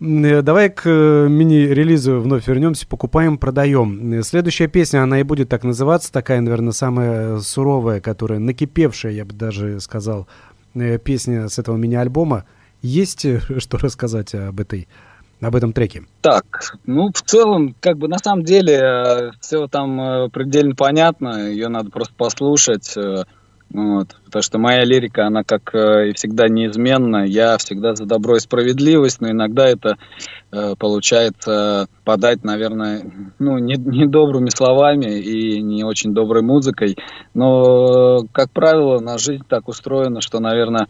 Э, 0.00 0.42
давай 0.42 0.70
к 0.70 0.82
э, 0.84 1.28
мини-релизу 1.28 2.20
вновь 2.20 2.46
вернемся. 2.46 2.86
Покупаем, 2.86 3.38
продаем. 3.38 4.12
Э, 4.12 4.22
следующая 4.22 4.68
песня, 4.68 5.02
она 5.02 5.20
и 5.20 5.22
будет 5.22 5.48
так 5.48 5.64
называться. 5.64 6.12
Такая, 6.12 6.40
наверное, 6.40 6.72
самая 6.72 7.38
суровая, 7.38 8.00
которая 8.00 8.38
накипевшая, 8.38 9.12
я 9.12 9.24
бы 9.24 9.32
даже 9.32 9.80
сказал, 9.80 10.26
песня 11.04 11.48
с 11.48 11.58
этого 11.58 11.76
мини-альбома. 11.76 12.44
Есть 12.82 13.26
что 13.58 13.78
рассказать 13.78 14.34
об 14.34 14.60
этой 14.60 14.88
об 15.40 15.56
этом 15.56 15.72
треке? 15.72 16.04
Так, 16.22 16.74
ну, 16.86 17.10
в 17.12 17.22
целом, 17.22 17.74
как 17.80 17.98
бы 17.98 18.08
на 18.08 18.18
самом 18.18 18.44
деле, 18.44 19.32
все 19.40 19.66
там 19.68 20.30
предельно 20.30 20.74
понятно, 20.74 21.48
ее 21.50 21.68
надо 21.68 21.90
просто 21.90 22.14
послушать. 22.16 22.96
Вот. 23.72 24.16
Потому 24.24 24.42
что 24.42 24.58
моя 24.58 24.84
лирика, 24.84 25.26
она 25.26 25.42
как 25.42 25.74
э, 25.74 26.10
и 26.10 26.12
всегда 26.14 26.48
неизменна. 26.48 27.24
Я 27.26 27.58
всегда 27.58 27.94
за 27.94 28.06
добро 28.06 28.36
и 28.36 28.40
справедливость, 28.40 29.20
но 29.20 29.30
иногда 29.30 29.66
это 29.66 29.96
э, 30.52 30.74
получается 30.78 31.88
подать, 32.04 32.44
наверное, 32.44 33.02
ну, 33.38 33.58
не, 33.58 33.74
не 33.74 34.06
добрыми 34.06 34.50
словами 34.50 35.18
и 35.18 35.60
не 35.60 35.82
очень 35.82 36.14
доброй 36.14 36.42
музыкой. 36.42 36.96
Но, 37.34 38.26
как 38.32 38.50
правило, 38.52 39.00
на 39.00 39.18
жизнь 39.18 39.44
так 39.48 39.68
устроена, 39.68 40.20
что, 40.20 40.38
наверное, 40.38 40.86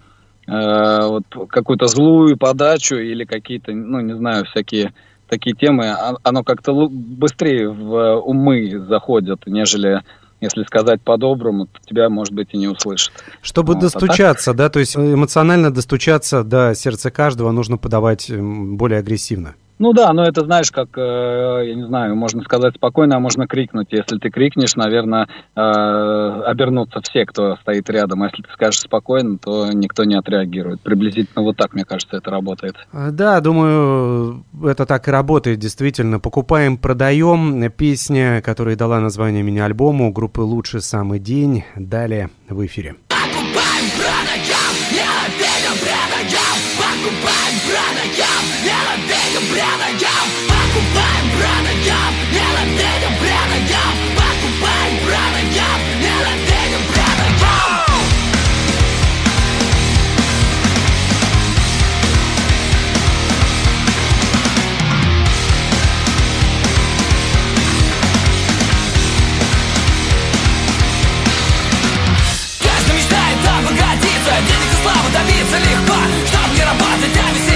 э, 0.46 1.06
вот 1.06 1.24
какую-то 1.48 1.86
злую 1.86 2.36
подачу 2.36 2.96
или 2.96 3.24
какие-то, 3.24 3.72
ну, 3.72 4.00
не 4.00 4.14
знаю, 4.16 4.44
всякие 4.46 4.92
такие 5.28 5.56
темы, 5.56 5.88
а, 5.88 6.16
оно 6.22 6.44
как-то 6.44 6.88
быстрее 6.88 7.68
в 7.68 8.20
умы 8.20 8.78
заходят, 8.88 9.46
нежели 9.46 10.02
если 10.40 10.64
сказать 10.64 11.00
по-доброму, 11.00 11.66
то 11.66 11.80
тебя, 11.86 12.10
может 12.10 12.34
быть, 12.34 12.48
и 12.52 12.58
не 12.58 12.68
услышат. 12.68 13.12
Чтобы 13.40 13.72
вот, 13.72 13.80
достучаться, 13.80 14.50
а 14.50 14.52
так... 14.52 14.58
да, 14.58 14.68
то 14.68 14.80
есть 14.80 14.94
эмоционально 14.94 15.72
достучаться 15.72 16.44
до 16.44 16.74
сердца 16.74 17.10
каждого 17.10 17.52
нужно 17.52 17.78
подавать 17.78 18.30
более 18.30 18.98
агрессивно. 18.98 19.54
Ну 19.78 19.92
да, 19.92 20.12
но 20.12 20.24
это, 20.24 20.42
знаешь, 20.42 20.70
как, 20.70 20.88
э, 20.96 21.62
я 21.66 21.74
не 21.74 21.86
знаю, 21.86 22.16
можно 22.16 22.42
сказать 22.42 22.74
спокойно, 22.76 23.16
а 23.16 23.20
можно 23.20 23.46
крикнуть. 23.46 23.88
Если 23.90 24.18
ты 24.18 24.30
крикнешь, 24.30 24.74
наверное, 24.74 25.28
э, 25.54 25.60
обернутся 25.60 27.00
все, 27.02 27.26
кто 27.26 27.56
стоит 27.56 27.90
рядом. 27.90 28.22
А 28.22 28.26
если 28.26 28.42
ты 28.42 28.48
скажешь 28.54 28.80
спокойно, 28.80 29.36
то 29.38 29.70
никто 29.72 30.04
не 30.04 30.14
отреагирует. 30.14 30.80
Приблизительно 30.80 31.42
вот 31.42 31.56
так, 31.56 31.74
мне 31.74 31.84
кажется, 31.84 32.16
это 32.16 32.30
работает. 32.30 32.76
А, 32.92 33.10
да, 33.10 33.40
думаю, 33.40 34.44
это 34.64 34.86
так 34.86 35.08
и 35.08 35.10
работает, 35.10 35.58
действительно. 35.58 36.20
Покупаем, 36.20 36.78
продаем. 36.78 37.70
Песня, 37.76 38.40
которая 38.42 38.76
дала 38.76 39.00
название 39.00 39.42
мини-альбому 39.42 40.12
группы 40.12 40.40
«Лучший 40.40 40.80
самый 40.80 41.18
день». 41.18 41.64
Далее 41.74 42.30
в 42.48 42.64
эфире. 42.64 42.94
Покупаем, 43.08 43.84
продаем, 43.96 44.76
я 44.94 45.10
продаем, 45.82 46.58
покупаем, 46.78 47.54
продаем, 47.66 49.05
я 49.36 49.42
продаем, 49.42 50.28
покупаем, 50.48 51.26
продаем, 51.36 52.14
не 52.32 52.46
продаем, 53.20 53.94
покупаем, 54.16 54.94
продаем, 55.04 55.80
не 56.00 56.14
продаем. 56.88 57.26
Каждый 72.62 72.94
мечтает 72.96 73.38
обогатиться, 73.44 74.32
денег 74.48 74.72
и 74.72 74.82
славы 74.82 75.08
добиться 75.12 75.58
легко, 75.58 75.98
чтоб 76.26 76.48
не 76.56 76.64
работать, 76.64 77.16
а 77.16 77.34
веселиться 77.34 77.55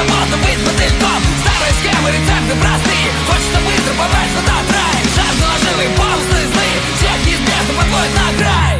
Хочется 0.00 0.36
быть 0.38 0.58
мотыльком 0.64 1.22
Старые 1.44 1.72
схемы, 1.78 2.08
рецепты 2.08 2.54
простые. 2.56 3.08
Хочется 3.26 3.60
быстро 3.60 3.92
попасть 4.00 4.32
туда 4.32 4.56
край 4.70 4.96
Жажду 5.14 5.44
оживы, 5.54 5.84
помыслы 5.94 6.40
злые 6.52 6.76
Всех 6.96 7.26
неизбежно 7.26 7.72
подводят 7.76 8.14
на 8.16 8.38
край. 8.38 8.79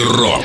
Рок. 0.00 0.44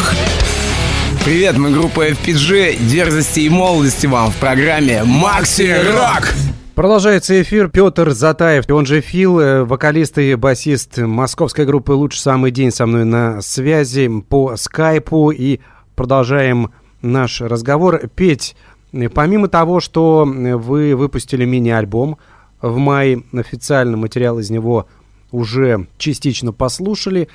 Привет, 1.25 1.57
мы 1.57 1.71
группа 1.71 2.09
FPG. 2.09 2.87
Дерзости 2.87 3.41
и 3.41 3.49
молодости 3.49 4.05
вам 4.05 4.31
в 4.31 4.37
программе 4.37 5.03
Макси 5.03 5.75
Рок. 5.91 6.33
Продолжается 6.75 7.41
эфир. 7.41 7.69
Петр 7.69 8.11
Затаев, 8.11 8.69
он 8.69 8.85
же 8.85 9.01
Фил, 9.01 9.39
э, 9.39 9.63
вокалист 9.63 10.17
и 10.17 10.35
басист 10.35 10.97
московской 10.97 11.65
группы 11.65 11.91
«Лучший 11.91 12.19
самый 12.19 12.51
день» 12.51 12.71
со 12.71 12.85
мной 12.85 13.05
на 13.05 13.41
связи 13.41 14.09
по 14.29 14.55
скайпу. 14.55 15.31
И 15.31 15.59
продолжаем 15.95 16.71
наш 17.01 17.41
разговор. 17.41 18.07
Петь, 18.15 18.55
э, 18.93 19.09
помимо 19.09 19.47
того, 19.47 19.79
что 19.79 20.25
э, 20.25 20.55
вы 20.55 20.95
выпустили 20.95 21.45
мини-альбом 21.45 22.17
в 22.61 22.77
мае, 22.77 23.23
официально 23.33 23.97
материал 23.97 24.39
из 24.39 24.49
него 24.49 24.87
уже 25.31 25.87
частично 25.97 26.53
послушали, 26.53 27.29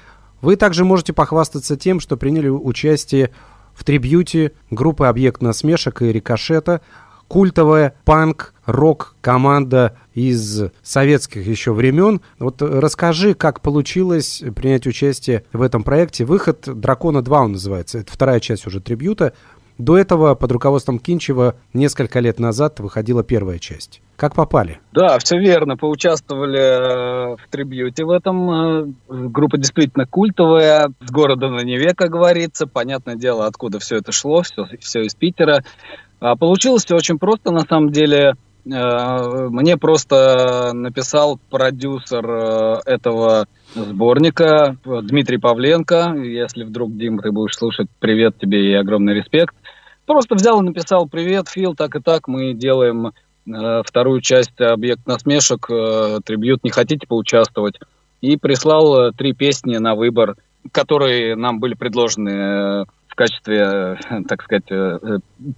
вы 0.44 0.56
также 0.56 0.84
можете 0.84 1.12
похвастаться 1.12 1.76
тем, 1.76 1.98
что 1.98 2.16
приняли 2.16 2.48
участие 2.48 3.30
в 3.74 3.82
трибьюте 3.82 4.52
группы 4.70 5.06
«Объект 5.06 5.42
насмешек» 5.42 6.02
и 6.02 6.12
«Рикошета», 6.12 6.80
культовая 7.26 7.94
панк-рок-команда 8.04 9.96
из 10.12 10.64
советских 10.82 11.46
еще 11.46 11.72
времен. 11.72 12.20
Вот 12.38 12.60
расскажи, 12.60 13.32
как 13.34 13.62
получилось 13.62 14.42
принять 14.54 14.86
участие 14.86 15.44
в 15.52 15.62
этом 15.62 15.82
проекте. 15.82 16.24
«Выход 16.26 16.60
Дракона 16.66 17.18
2» 17.18 17.44
он 17.44 17.52
называется. 17.52 17.98
Это 17.98 18.12
вторая 18.12 18.40
часть 18.40 18.66
уже 18.66 18.80
трибюта. 18.80 19.32
До 19.78 19.98
этого 19.98 20.36
под 20.36 20.52
руководством 20.52 21.00
Кинчева 21.00 21.56
несколько 21.72 22.20
лет 22.20 22.38
назад 22.38 22.78
выходила 22.78 23.24
первая 23.24 23.58
часть. 23.58 24.00
Как 24.16 24.36
попали? 24.36 24.78
Да, 24.92 25.18
все 25.18 25.36
верно. 25.38 25.76
Поучаствовали 25.76 26.60
э, 26.60 27.36
в 27.36 27.48
трибьюте 27.50 28.04
в 28.04 28.10
этом. 28.10 28.50
Э, 28.50 28.86
группа 29.08 29.58
действительно 29.58 30.06
культовая, 30.06 30.92
с 31.00 31.10
города 31.10 31.48
на 31.48 31.64
Неве, 31.64 31.94
как 31.94 32.10
говорится. 32.10 32.68
Понятное 32.68 33.16
дело, 33.16 33.46
откуда 33.46 33.80
все 33.80 33.96
это 33.96 34.12
шло, 34.12 34.42
все, 34.42 34.66
все 34.78 35.02
из 35.02 35.16
Питера. 35.16 35.64
А 36.20 36.36
получилось 36.36 36.84
все 36.84 36.94
очень 36.94 37.18
просто, 37.18 37.50
на 37.50 37.62
самом 37.62 37.90
деле. 37.90 38.34
Э, 38.66 39.48
мне 39.50 39.76
просто 39.76 40.70
написал 40.72 41.40
продюсер 41.50 42.24
этого 42.86 43.46
сборника 43.74 44.76
Дмитрий 44.84 45.38
Павленко. 45.38 46.14
Если 46.22 46.62
вдруг, 46.62 46.96
Дим, 46.96 47.18
ты 47.18 47.32
будешь 47.32 47.56
слушать, 47.56 47.88
привет 47.98 48.38
тебе 48.38 48.70
и 48.70 48.74
огромный 48.74 49.14
респект. 49.14 49.56
Просто 50.06 50.34
взял 50.34 50.60
и 50.60 50.64
написал 50.64 51.08
«Привет, 51.08 51.48
Фил, 51.48 51.74
так 51.74 51.96
и 51.96 52.00
так, 52.00 52.28
мы 52.28 52.52
делаем 52.52 53.08
э, 53.08 53.82
вторую 53.84 54.20
часть 54.20 54.60
«Объект 54.60 55.06
насмешек», 55.06 55.66
трибьют, 56.24 56.64
не 56.64 56.70
хотите 56.70 57.06
поучаствовать?» 57.06 57.80
И 58.20 58.36
прислал 58.36 59.12
три 59.12 59.32
песни 59.32 59.76
на 59.76 59.94
выбор, 59.94 60.36
которые 60.72 61.36
нам 61.36 61.60
были 61.60 61.74
предложены 61.74 62.84
в 63.08 63.14
качестве, 63.14 63.98
так 64.28 64.42
сказать, 64.42 64.66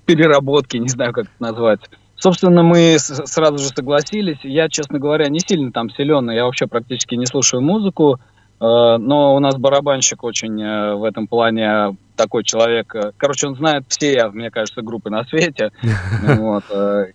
переработки, 0.04 0.76
не 0.76 0.88
знаю, 0.88 1.12
как 1.12 1.26
это 1.26 1.34
назвать. 1.38 1.80
Собственно, 2.16 2.62
мы 2.62 2.96
сразу 2.98 3.58
же 3.58 3.68
согласились. 3.68 4.38
Я, 4.42 4.68
честно 4.68 4.98
говоря, 4.98 5.28
не 5.28 5.38
сильно 5.38 5.70
там 5.70 5.90
силен, 5.90 6.30
я 6.30 6.44
вообще 6.44 6.66
практически 6.66 7.14
не 7.14 7.26
слушаю 7.26 7.62
музыку. 7.62 8.18
Э, 8.60 8.96
но 8.98 9.34
у 9.34 9.38
нас 9.38 9.56
барабанщик 9.56 10.24
очень 10.24 10.60
э, 10.62 10.94
в 10.94 11.04
этом 11.04 11.26
плане 11.26 11.96
такой 12.16 12.42
человек. 12.42 12.94
Э, 12.94 13.12
короче, 13.16 13.48
он 13.48 13.56
знает 13.56 13.84
все, 13.88 14.28
мне 14.28 14.50
кажется, 14.50 14.80
группы 14.80 15.10
на 15.10 15.24
свете. 15.24 15.72
Вот. 16.22 16.64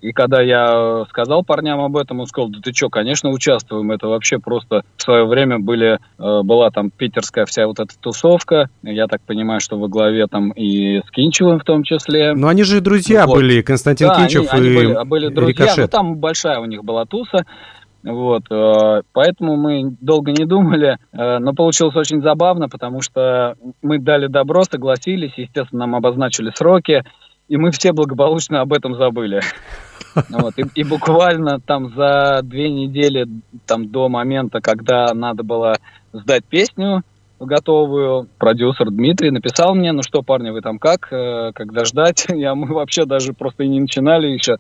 И 0.02 0.12
когда 0.14 0.42
я 0.42 1.06
сказал 1.10 1.44
парням 1.44 1.80
об 1.80 1.98
этом, 1.98 2.20
он 2.20 2.28
сказал, 2.28 2.50
да 2.50 2.60
ты 2.64 2.74
что, 2.74 2.90
конечно, 2.90 3.30
участвуем. 3.30 3.92
Это 3.92 4.08
вообще 4.08 4.40
просто 4.40 4.84
в 4.98 5.02
свое 5.02 5.26
время 5.26 5.60
были, 5.60 6.00
была 6.18 6.70
там 6.72 6.92
питерская 6.92 7.46
вся 7.46 7.68
вот 7.68 7.80
эта 7.80 7.94
тусовка. 8.00 8.70
Я 8.84 9.08
так 9.08 9.22
понимаю, 9.22 9.60
что 9.60 9.78
во 9.78 9.88
главе 9.88 10.28
там 10.28 10.52
и 10.52 11.00
с 11.00 11.12
Кинчевым 11.12 11.60
в 11.60 11.64
том 11.64 11.84
числе. 11.84 12.34
Но 12.34 12.48
они 12.48 12.64
же 12.64 12.82
друзья 12.82 13.26
вот. 13.26 13.36
были, 13.36 13.62
Константин 13.62 14.08
да, 14.08 14.16
Кинчев 14.16 14.54
они, 14.54 14.68
и 14.68 14.78
они 14.78 14.94
были, 14.94 15.04
были 15.04 15.28
друзья. 15.28 15.66
Рикошет. 15.66 15.78
Ну, 15.78 15.88
там 15.88 16.16
большая 16.16 16.60
у 16.60 16.66
них 16.66 16.84
была 16.84 17.06
туса. 17.06 17.46
Вот, 18.04 18.44
э, 18.50 19.02
поэтому 19.14 19.58
мы 19.58 19.96
долго 20.02 20.32
не 20.32 20.46
думали, 20.46 20.98
э, 21.12 21.38
но 21.38 21.54
получилось 21.54 21.96
очень 21.96 22.22
забавно, 22.22 22.68
потому 22.68 23.02
что 23.02 23.56
мы 23.82 24.00
дали 24.00 24.28
добро, 24.28 24.64
согласились, 24.64 25.34
естественно, 25.38 25.82
нам 25.82 25.96
обозначили 25.96 26.52
сроки, 26.56 27.04
и 27.48 27.58
мы 27.58 27.72
все 27.72 27.92
благополучно 27.92 28.62
об 28.62 28.74
этом 28.74 28.96
забыли. 28.96 29.42
Вот, 30.30 30.56
и, 30.58 30.66
и 30.76 30.84
буквально 30.84 31.62
там 31.62 31.94
за 31.96 32.42
две 32.44 32.70
недели 32.70 33.30
там, 33.66 33.88
до 33.88 34.10
момента, 34.10 34.60
когда 34.60 35.14
надо 35.14 35.44
было 35.44 35.78
сдать 36.12 36.44
песню 36.44 37.04
готовую, 37.46 38.28
продюсер 38.38 38.92
Дмитрий 38.92 39.32
написал 39.32 39.74
мне, 39.74 39.92
ну 39.92 40.04
что, 40.04 40.22
парни, 40.22 40.52
вы 40.52 40.62
там 40.62 40.80
как, 40.80 41.12
э, 41.12 41.52
когда 41.54 41.86
ждать? 41.86 42.28
Я, 42.30 42.56
мы 42.56 42.68
вообще 42.74 43.06
даже 43.06 43.34
просто 43.34 43.64
и 43.64 43.68
не 43.68 43.80
начинали 43.80 44.28
еще. 44.28 44.58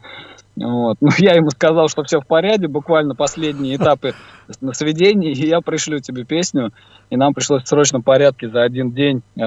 Вот. 0.56 0.98
Ну, 1.02 1.10
я 1.18 1.34
ему 1.34 1.50
сказал, 1.50 1.88
что 1.90 2.04
все 2.04 2.20
в 2.20 2.28
порядке, 2.28 2.68
буквально 2.68 3.16
последние 3.16 3.76
этапы 3.76 4.14
на 4.62 4.74
сведении, 4.74 5.32
и 5.32 5.48
я 5.48 5.62
пришлю 5.62 6.00
тебе 6.00 6.26
песню. 6.26 6.72
И 7.10 7.18
нам 7.18 7.34
пришлось 7.34 7.64
в 7.64 7.68
срочном 7.68 8.04
порядке 8.04 8.50
за 8.50 8.64
один 8.64 8.92
день 8.92 9.22
э, 9.36 9.42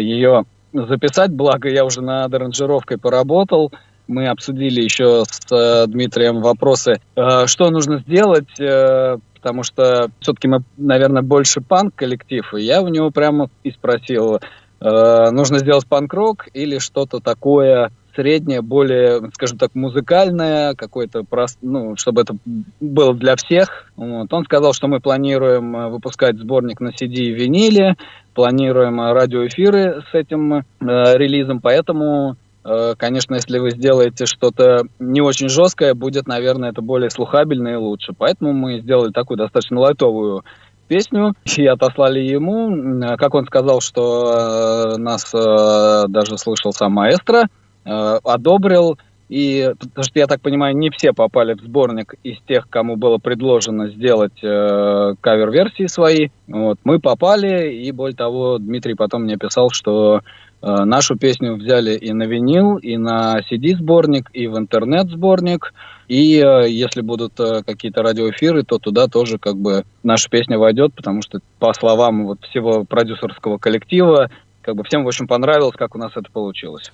ее 0.00 0.44
записать, 0.72 1.32
благо 1.32 1.68
я 1.68 1.84
уже 1.84 2.02
над 2.02 2.32
аранжировкой 2.32 2.98
поработал. 2.98 3.72
Мы 4.06 4.28
обсудили 4.28 4.80
еще 4.80 5.24
с 5.28 5.52
э, 5.52 5.86
Дмитрием 5.86 6.40
вопросы, 6.40 7.00
э, 7.16 7.46
что 7.46 7.70
нужно 7.70 7.98
сделать, 8.00 8.58
э, 8.58 9.18
потому 9.34 9.62
что 9.62 10.10
все-таки 10.20 10.48
мы, 10.48 10.62
наверное, 10.76 11.22
больше 11.22 11.60
панк-коллектив, 11.60 12.54
и 12.54 12.62
я 12.62 12.82
у 12.82 12.88
него 12.88 13.10
прямо 13.10 13.50
и 13.64 13.70
спросил, 13.70 14.40
э, 14.80 15.30
нужно 15.30 15.58
сделать 15.58 15.86
панк-рок 15.86 16.48
или 16.54 16.78
что-то 16.78 17.20
такое 17.20 17.90
среднее, 18.18 18.62
более, 18.62 19.30
скажем 19.32 19.58
так, 19.58 19.74
музыкальное, 19.74 20.74
какое-то, 20.74 21.22
прост, 21.22 21.58
ну, 21.62 21.94
чтобы 21.96 22.22
это 22.22 22.36
было 22.80 23.14
для 23.14 23.36
всех. 23.36 23.92
Вот. 23.96 24.32
Он 24.32 24.44
сказал, 24.44 24.72
что 24.72 24.88
мы 24.88 24.98
планируем 24.98 25.76
э, 25.76 25.88
выпускать 25.88 26.36
сборник 26.36 26.80
на 26.80 26.88
CD 26.88 27.14
и 27.14 27.32
виниле, 27.32 27.94
планируем 28.34 29.00
э, 29.00 29.12
радиоэфиры 29.12 30.02
с 30.10 30.14
этим 30.14 30.54
э, 30.54 30.62
релизом, 30.80 31.60
поэтому 31.60 32.36
э, 32.64 32.94
Конечно, 32.96 33.36
если 33.36 33.58
вы 33.60 33.70
сделаете 33.70 34.26
что-то 34.26 34.82
не 34.98 35.20
очень 35.20 35.48
жесткое, 35.48 35.94
будет, 35.94 36.26
наверное, 36.26 36.70
это 36.70 36.82
более 36.82 37.10
слухабельно 37.10 37.68
и 37.68 37.76
лучше. 37.76 38.14
Поэтому 38.18 38.52
мы 38.52 38.80
сделали 38.80 39.12
такую 39.12 39.38
достаточно 39.38 39.78
лайтовую 39.78 40.42
песню 40.88 41.34
и 41.56 41.66
отослали 41.66 42.20
ему. 42.20 43.16
Как 43.16 43.34
он 43.34 43.46
сказал, 43.46 43.80
что 43.80 44.96
нас 44.96 45.30
даже 45.32 46.38
слышал 46.38 46.72
сам 46.72 46.92
маэстро, 46.92 47.44
Э, 47.88 48.18
одобрил. 48.22 48.98
И, 49.30 49.70
потому 49.78 50.04
что, 50.04 50.18
я 50.18 50.26
так 50.26 50.40
понимаю, 50.40 50.76
не 50.76 50.90
все 50.90 51.12
попали 51.12 51.54
в 51.54 51.60
сборник 51.60 52.14
из 52.22 52.38
тех, 52.46 52.68
кому 52.68 52.96
было 52.96 53.18
предложено 53.18 53.88
сделать 53.88 54.42
э, 54.42 55.14
кавер-версии 55.20 55.86
свои. 55.86 56.28
Вот. 56.46 56.78
Мы 56.84 56.98
попали, 56.98 57.74
и 57.74 57.92
более 57.92 58.16
того, 58.16 58.58
Дмитрий 58.58 58.94
потом 58.94 59.24
мне 59.24 59.36
писал, 59.36 59.68
что 59.70 60.20
э, 60.62 60.84
нашу 60.84 61.16
песню 61.16 61.56
взяли 61.56 61.94
и 61.94 62.12
на 62.12 62.22
винил, 62.22 62.76
и 62.76 62.96
на 62.96 63.40
CD-сборник, 63.40 64.30
и 64.32 64.46
в 64.46 64.56
интернет-сборник. 64.56 65.74
И 66.08 66.42
э, 66.42 66.70
если 66.70 67.02
будут 67.02 67.38
э, 67.38 67.62
какие-то 67.66 68.02
радиоэфиры, 68.02 68.62
то 68.62 68.78
туда 68.78 69.08
тоже 69.08 69.38
как 69.38 69.56
бы 69.56 69.84
наша 70.02 70.30
песня 70.30 70.58
войдет, 70.58 70.94
потому 70.94 71.20
что, 71.20 71.40
по 71.58 71.74
словам 71.74 72.26
вот 72.26 72.38
всего 72.46 72.84
продюсерского 72.84 73.58
коллектива, 73.58 74.30
как 74.68 74.76
бы 74.76 74.84
всем, 74.84 75.04
в 75.04 75.08
общем, 75.08 75.26
понравилось, 75.26 75.74
как 75.76 75.94
у 75.94 75.98
нас 75.98 76.12
это 76.14 76.30
получилось. 76.30 76.92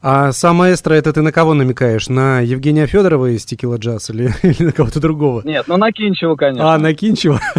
А 0.00 0.30
сам 0.30 0.56
маэстро, 0.56 0.94
это 0.94 1.12
ты 1.12 1.22
на 1.22 1.32
кого 1.32 1.54
намекаешь? 1.54 2.08
На 2.08 2.40
Евгения 2.40 2.86
Федорова 2.86 3.26
из 3.34 3.44
Текила 3.44 3.78
Джаз 3.78 4.10
или, 4.10 4.30
или 4.44 4.66
на 4.66 4.72
кого-то 4.72 5.00
другого? 5.00 5.42
Нет, 5.44 5.64
ну 5.66 5.76
на 5.76 5.90
Кинчева, 5.90 6.36
конечно. 6.36 6.74
А, 6.74 6.78
на 6.78 6.94
Кинчева? 6.94 7.40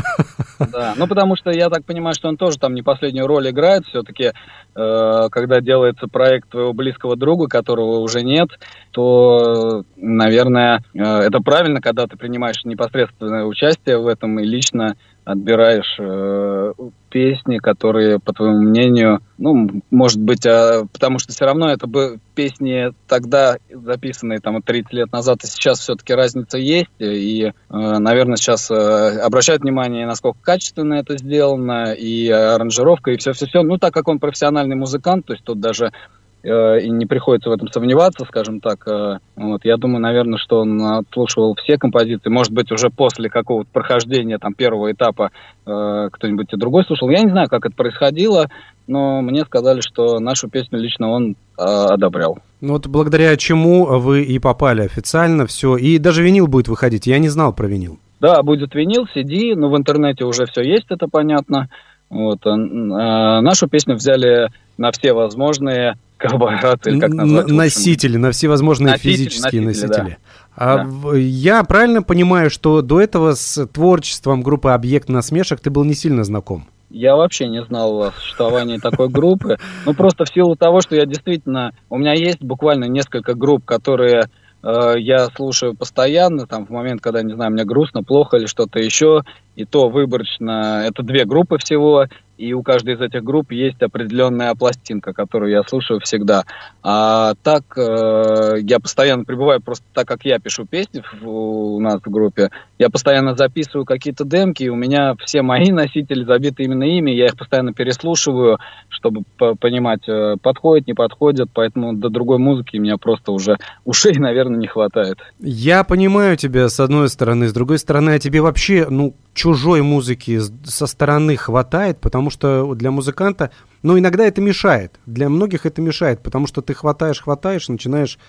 Да, 0.73 0.93
ну 0.97 1.07
потому 1.07 1.37
что 1.37 1.51
я 1.51 1.69
так 1.69 1.85
понимаю, 1.85 2.13
что 2.13 2.27
он 2.27 2.35
тоже 2.35 2.59
там 2.59 2.73
не 2.73 2.81
последнюю 2.81 3.27
роль 3.27 3.49
играет. 3.49 3.85
Все-таки, 3.85 4.33
э, 4.75 5.27
когда 5.31 5.61
делается 5.61 6.07
проект 6.07 6.49
твоего 6.49 6.73
близкого 6.73 7.15
друга, 7.15 7.47
которого 7.47 7.99
уже 7.99 8.23
нет, 8.23 8.49
то, 8.91 9.85
наверное, 9.95 10.83
э, 10.93 11.01
это 11.01 11.39
правильно, 11.39 11.79
когда 11.79 12.07
ты 12.07 12.17
принимаешь 12.17 12.65
непосредственное 12.65 13.45
участие 13.45 13.99
в 13.99 14.07
этом 14.07 14.37
и 14.41 14.43
лично 14.43 14.97
отбираешь 15.31 15.95
э, 15.99 16.73
песни, 17.09 17.59
которые, 17.59 18.19
по 18.19 18.33
твоему 18.33 18.61
мнению, 18.61 19.19
ну, 19.37 19.69
может 19.91 20.19
быть, 20.19 20.45
а, 20.47 20.85
потому 20.91 21.19
что 21.19 21.31
все 21.31 21.45
равно 21.45 21.69
это 21.69 21.85
бы 21.85 22.19
песни 22.33 22.93
тогда 23.07 23.57
записанные 23.71 24.39
там 24.39 24.61
30 24.61 24.93
лет 24.93 25.11
назад, 25.11 25.43
и 25.43 25.47
сейчас 25.47 25.79
все-таки 25.79 26.13
разница 26.13 26.57
есть, 26.57 26.89
и, 26.97 27.43
э, 27.45 27.51
наверное, 27.69 28.37
сейчас 28.37 28.71
э, 28.71 29.19
обращают 29.19 29.61
внимание, 29.61 30.07
насколько 30.07 30.39
качественно 30.41 30.95
это 30.95 31.17
сделано, 31.17 31.93
и 31.93 32.27
аранжировка, 32.29 33.11
и 33.11 33.17
все-все-все. 33.17 33.61
Ну, 33.61 33.77
так 33.77 33.93
как 33.93 34.07
он 34.07 34.19
профессиональный 34.19 34.75
музыкант, 34.75 35.27
то 35.27 35.33
есть 35.33 35.45
тут 35.45 35.59
даже 35.59 35.91
Э, 35.91 36.18
и 36.43 36.89
не 36.89 37.05
приходится 37.05 37.49
в 37.49 37.53
этом 37.53 37.69
сомневаться, 37.71 38.25
скажем 38.25 38.61
так. 38.61 38.87
Э, 38.87 39.17
вот, 39.35 39.65
я 39.65 39.77
думаю, 39.77 40.01
наверное, 40.01 40.37
что 40.37 40.61
он 40.61 40.81
отслушивал 40.81 41.55
все 41.55 41.77
композиции. 41.77 42.29
Может 42.29 42.53
быть, 42.53 42.71
уже 42.71 42.89
после 42.89 43.29
какого-то 43.29 43.69
прохождения 43.71 44.37
там, 44.37 44.53
первого 44.53 44.91
этапа 44.91 45.31
э, 45.65 46.09
кто-нибудь 46.11 46.47
другой 46.53 46.85
слушал. 46.85 47.09
Я 47.09 47.21
не 47.23 47.29
знаю, 47.29 47.49
как 47.49 47.65
это 47.65 47.75
происходило. 47.75 48.47
но 48.87 49.21
мне 49.21 49.43
сказали, 49.43 49.81
что 49.81 50.19
нашу 50.19 50.49
песню 50.49 50.79
лично 50.79 51.09
он 51.09 51.35
э, 51.57 51.61
одобрял. 51.63 52.39
Ну 52.61 52.73
вот 52.73 52.87
благодаря 52.87 53.35
чему 53.35 53.85
вы 53.85 54.23
и 54.23 54.39
попали 54.39 54.81
официально, 54.81 55.45
все, 55.45 55.75
и 55.75 55.97
даже 55.97 56.23
винил 56.23 56.47
будет 56.47 56.67
выходить, 56.69 57.07
я 57.07 57.19
не 57.19 57.29
знал 57.29 57.53
про 57.53 57.67
винил. 57.67 57.99
Да, 58.19 58.41
будет 58.43 58.75
винил, 58.75 59.07
CD, 59.15 59.55
но 59.55 59.69
в 59.69 59.77
интернете 59.77 60.25
уже 60.25 60.45
все 60.45 60.61
есть, 60.61 60.87
это 60.89 61.07
понятно. 61.07 61.69
Вот, 62.09 62.39
а, 62.45 62.53
а, 62.53 63.41
нашу 63.41 63.67
песню 63.67 63.95
взяли 63.95 64.49
на 64.77 64.91
все 64.91 65.13
возможные 65.13 65.95
коллаборации, 66.19 66.99
как 66.99 67.09
назвать? 67.09 67.47
Носители, 67.47 68.17
на 68.17 68.31
все 68.31 68.47
возможные 68.47 68.91
носители, 68.91 69.11
физические 69.13 69.61
носители. 69.61 69.87
носители. 69.87 70.17
Да. 70.19 70.39
А 70.55 70.83
да. 70.83 71.17
Я 71.17 71.63
правильно 71.63 72.03
понимаю, 72.03 72.49
что 72.49 72.81
до 72.81 73.01
этого 73.01 73.33
с 73.33 73.65
творчеством 73.67 74.43
группы 74.43 74.71
«Объект 74.71 75.09
насмешек» 75.09 75.61
ты 75.61 75.69
был 75.69 75.83
не 75.85 75.93
сильно 75.93 76.23
знаком? 76.23 76.67
Я 76.89 77.15
вообще 77.15 77.47
не 77.47 77.63
знал 77.63 78.01
о 78.01 78.11
существовании 78.11 78.77
такой 78.77 79.09
группы. 79.09 79.57
Ну, 79.85 79.93
просто 79.93 80.25
в 80.25 80.29
силу 80.29 80.55
того, 80.55 80.81
что 80.81 80.95
я 80.95 81.05
действительно... 81.05 81.71
У 81.89 81.97
меня 81.97 82.13
есть 82.13 82.41
буквально 82.41 82.85
несколько 82.85 83.35
групп, 83.35 83.63
которые 83.63 84.29
э, 84.63 84.93
я 84.97 85.27
слушаю 85.27 85.75
постоянно, 85.75 86.47
там, 86.47 86.65
в 86.65 86.71
момент, 86.71 86.99
когда, 86.99 87.21
не 87.21 87.33
знаю, 87.33 87.51
мне 87.51 87.63
грустно, 87.63 88.03
плохо 88.03 88.37
или 88.37 88.47
что-то 88.47 88.79
еще, 88.79 89.21
и 89.55 89.65
то 89.65 89.87
выборочно. 89.89 90.83
Это 90.85 91.03
две 91.03 91.25
группы 91.25 91.59
всего, 91.59 92.07
и 92.39 92.53
у 92.53 92.63
каждой 92.63 92.93
из 92.95 93.01
этих 93.01 93.21
групп 93.21 93.51
есть 93.51 93.81
определенная 93.81 94.55
пластинка, 94.55 95.11
которую 95.11 95.51
я 95.51 95.61
слушаю 95.63 95.99
всегда. 95.99 96.45
А 96.81 97.33
так 97.43 97.63
э, 97.77 98.59
я 98.61 98.79
постоянно 98.79 99.25
пребываю, 99.25 99.61
просто 99.61 99.85
так 99.93 100.07
как 100.07 100.23
я 100.23 100.39
пишу 100.39 100.65
песни 100.65 101.03
в, 101.21 101.27
у 101.27 101.79
нас 101.81 101.99
в 102.01 102.09
группе, 102.09 102.49
я 102.77 102.89
постоянно 102.89 103.35
записываю 103.35 103.85
какие-то 103.85 104.23
демки, 104.23 104.63
и 104.63 104.69
у 104.69 104.75
меня 104.75 105.15
все 105.25 105.41
мои 105.41 105.65
носители 105.71 106.23
забиты 106.23 106.63
именно 106.63 106.83
ими, 106.83 107.11
я 107.11 107.25
их 107.25 107.35
постоянно 107.35 107.73
переслушиваю, 107.73 108.57
чтобы 108.87 109.23
понимать, 109.59 110.07
э, 110.07 110.37
подходит, 110.41 110.87
не 110.87 110.93
подходит, 110.93 111.49
поэтому 111.53 111.93
до 111.93 112.07
другой 112.09 112.37
музыки 112.37 112.77
у 112.77 112.81
меня 112.81 112.95
просто 112.95 113.33
уже 113.33 113.57
ушей, 113.83 114.13
наверное, 114.17 114.59
не 114.59 114.67
хватает. 114.67 115.17
Я 115.39 115.83
понимаю 115.83 116.37
тебя 116.37 116.69
с 116.69 116.79
одной 116.79 117.09
стороны, 117.09 117.49
с 117.49 117.53
другой 117.53 117.79
стороны, 117.79 118.11
а 118.11 118.19
тебе 118.19 118.39
вообще, 118.39 118.87
ну, 118.89 119.13
чужой 119.39 119.81
музыки 119.81 120.37
со 120.65 120.85
стороны 120.85 121.37
хватает, 121.37 122.01
потому 122.01 122.29
что 122.29 122.75
для 122.75 122.91
музыканта, 122.91 123.51
ну, 123.83 123.97
иногда 123.97 124.25
это 124.25 124.41
мешает. 124.41 124.99
Для 125.05 125.29
многих 125.29 125.65
это 125.65 125.81
мешает, 125.81 126.21
потому 126.21 126.45
что 126.45 126.61
ты 126.61 126.73
хватаешь, 126.73 127.21
хватаешь, 127.21 127.69
начинаешь 127.69 128.19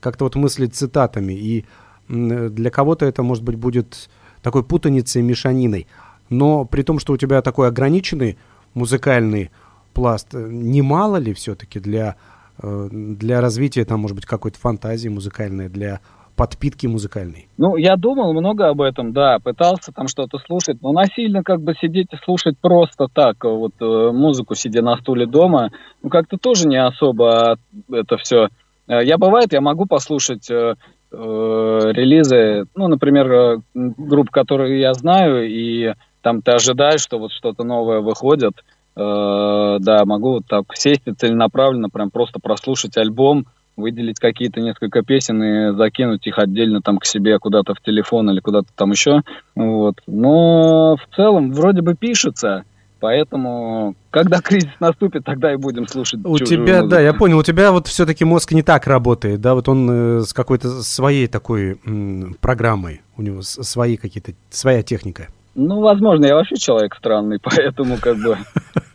как-то 0.00 0.26
вот 0.26 0.36
мыслить 0.36 0.74
цитатами. 0.74 1.32
И 1.32 1.64
для 2.06 2.70
кого-то 2.70 3.06
это, 3.06 3.22
может 3.22 3.44
быть, 3.44 3.56
будет 3.56 4.10
такой 4.42 4.62
путаницей, 4.62 5.22
мешаниной. 5.22 5.86
Но 6.28 6.66
при 6.66 6.82
том, 6.82 6.98
что 6.98 7.14
у 7.14 7.16
тебя 7.16 7.40
такой 7.40 7.68
ограниченный 7.68 8.36
музыкальный 8.74 9.50
пласт, 9.94 10.34
немало 10.34 11.16
ли 11.16 11.32
все-таки 11.32 11.80
для, 11.80 12.16
э, 12.58 12.88
для 12.92 13.40
развития, 13.40 13.86
там, 13.86 14.00
может 14.00 14.16
быть, 14.16 14.26
какой-то 14.26 14.58
фантазии 14.58 15.08
музыкальной, 15.08 15.70
для 15.70 16.00
подпитки 16.38 16.86
музыкальной? 16.86 17.48
Ну, 17.58 17.76
я 17.76 17.96
думал 17.96 18.32
много 18.32 18.68
об 18.68 18.80
этом, 18.80 19.12
да, 19.12 19.38
пытался 19.40 19.92
там 19.92 20.06
что-то 20.06 20.38
слушать, 20.38 20.80
но 20.80 20.92
насильно 20.92 21.42
как 21.42 21.60
бы 21.60 21.74
сидеть 21.74 22.06
и 22.12 22.24
слушать 22.24 22.56
просто 22.58 23.08
так, 23.12 23.42
вот 23.42 23.72
э, 23.80 24.10
музыку, 24.12 24.54
сидя 24.54 24.80
на 24.80 24.96
стуле 24.96 25.26
дома, 25.26 25.70
ну, 26.02 26.08
как-то 26.08 26.38
тоже 26.38 26.68
не 26.68 26.80
особо 26.80 27.58
это 27.92 28.16
все. 28.18 28.48
Э, 28.86 29.04
я, 29.04 29.18
бывает, 29.18 29.52
я 29.52 29.60
могу 29.60 29.86
послушать 29.86 30.48
э, 30.48 30.74
э, 31.10 31.16
релизы, 31.16 32.66
ну, 32.76 32.86
например, 32.86 33.32
э, 33.32 33.58
групп, 33.74 34.30
которые 34.30 34.80
я 34.80 34.94
знаю, 34.94 35.44
и 35.44 35.92
там 36.22 36.42
ты 36.42 36.52
ожидаешь, 36.52 37.00
что 37.00 37.18
вот 37.18 37.32
что-то 37.32 37.64
новое 37.64 38.00
выходит, 38.00 38.52
э, 38.94 39.76
да, 39.80 40.04
могу 40.04 40.40
так 40.46 40.66
сесть 40.74 41.02
и 41.06 41.12
целенаправленно 41.12 41.90
прям 41.90 42.10
просто 42.10 42.38
прослушать 42.38 42.96
альбом, 42.96 43.46
выделить 43.78 44.18
какие-то 44.18 44.60
несколько 44.60 45.02
песен 45.02 45.42
и 45.42 45.76
закинуть 45.76 46.26
их 46.26 46.38
отдельно 46.38 46.82
там 46.82 46.98
к 46.98 47.06
себе 47.06 47.38
куда-то 47.38 47.74
в 47.74 47.80
телефон 47.80 48.30
или 48.30 48.40
куда-то 48.40 48.68
там 48.74 48.90
еще. 48.90 49.22
Вот. 49.54 50.00
Но 50.06 50.96
в 50.96 51.16
целом 51.16 51.52
вроде 51.52 51.80
бы 51.82 51.94
пишется. 51.94 52.64
Поэтому, 53.00 53.94
когда 54.10 54.40
кризис 54.42 54.70
наступит, 54.80 55.24
тогда 55.24 55.52
и 55.52 55.56
будем 55.56 55.86
слушать. 55.86 56.20
У 56.24 56.36
тебя, 56.38 56.78
музыку. 56.78 56.88
да, 56.88 57.00
я 57.00 57.14
понял, 57.14 57.38
у 57.38 57.42
тебя 57.42 57.70
вот 57.70 57.86
все-таки 57.86 58.24
мозг 58.24 58.52
не 58.52 58.62
так 58.62 58.86
работает, 58.86 59.40
да, 59.40 59.54
вот 59.54 59.68
он 59.68 59.88
э, 59.90 60.20
с 60.22 60.32
какой-то 60.32 60.82
своей 60.82 61.28
такой 61.28 61.78
м, 61.86 62.36
программой, 62.40 63.02
у 63.16 63.22
него 63.22 63.42
свои 63.42 63.96
какие-то, 63.96 64.32
своя 64.50 64.82
техника. 64.82 65.28
Ну, 65.60 65.80
возможно, 65.80 66.24
я 66.24 66.36
вообще 66.36 66.54
человек 66.54 66.94
странный, 66.94 67.40
поэтому 67.42 67.98
как 67.98 68.16
бы, 68.18 68.38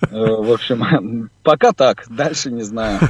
э, 0.02 0.08
в 0.10 0.50
общем, 0.52 1.30
пока 1.44 1.74
так, 1.74 2.06
дальше 2.10 2.52
не 2.52 2.64
знаю. 2.64 3.00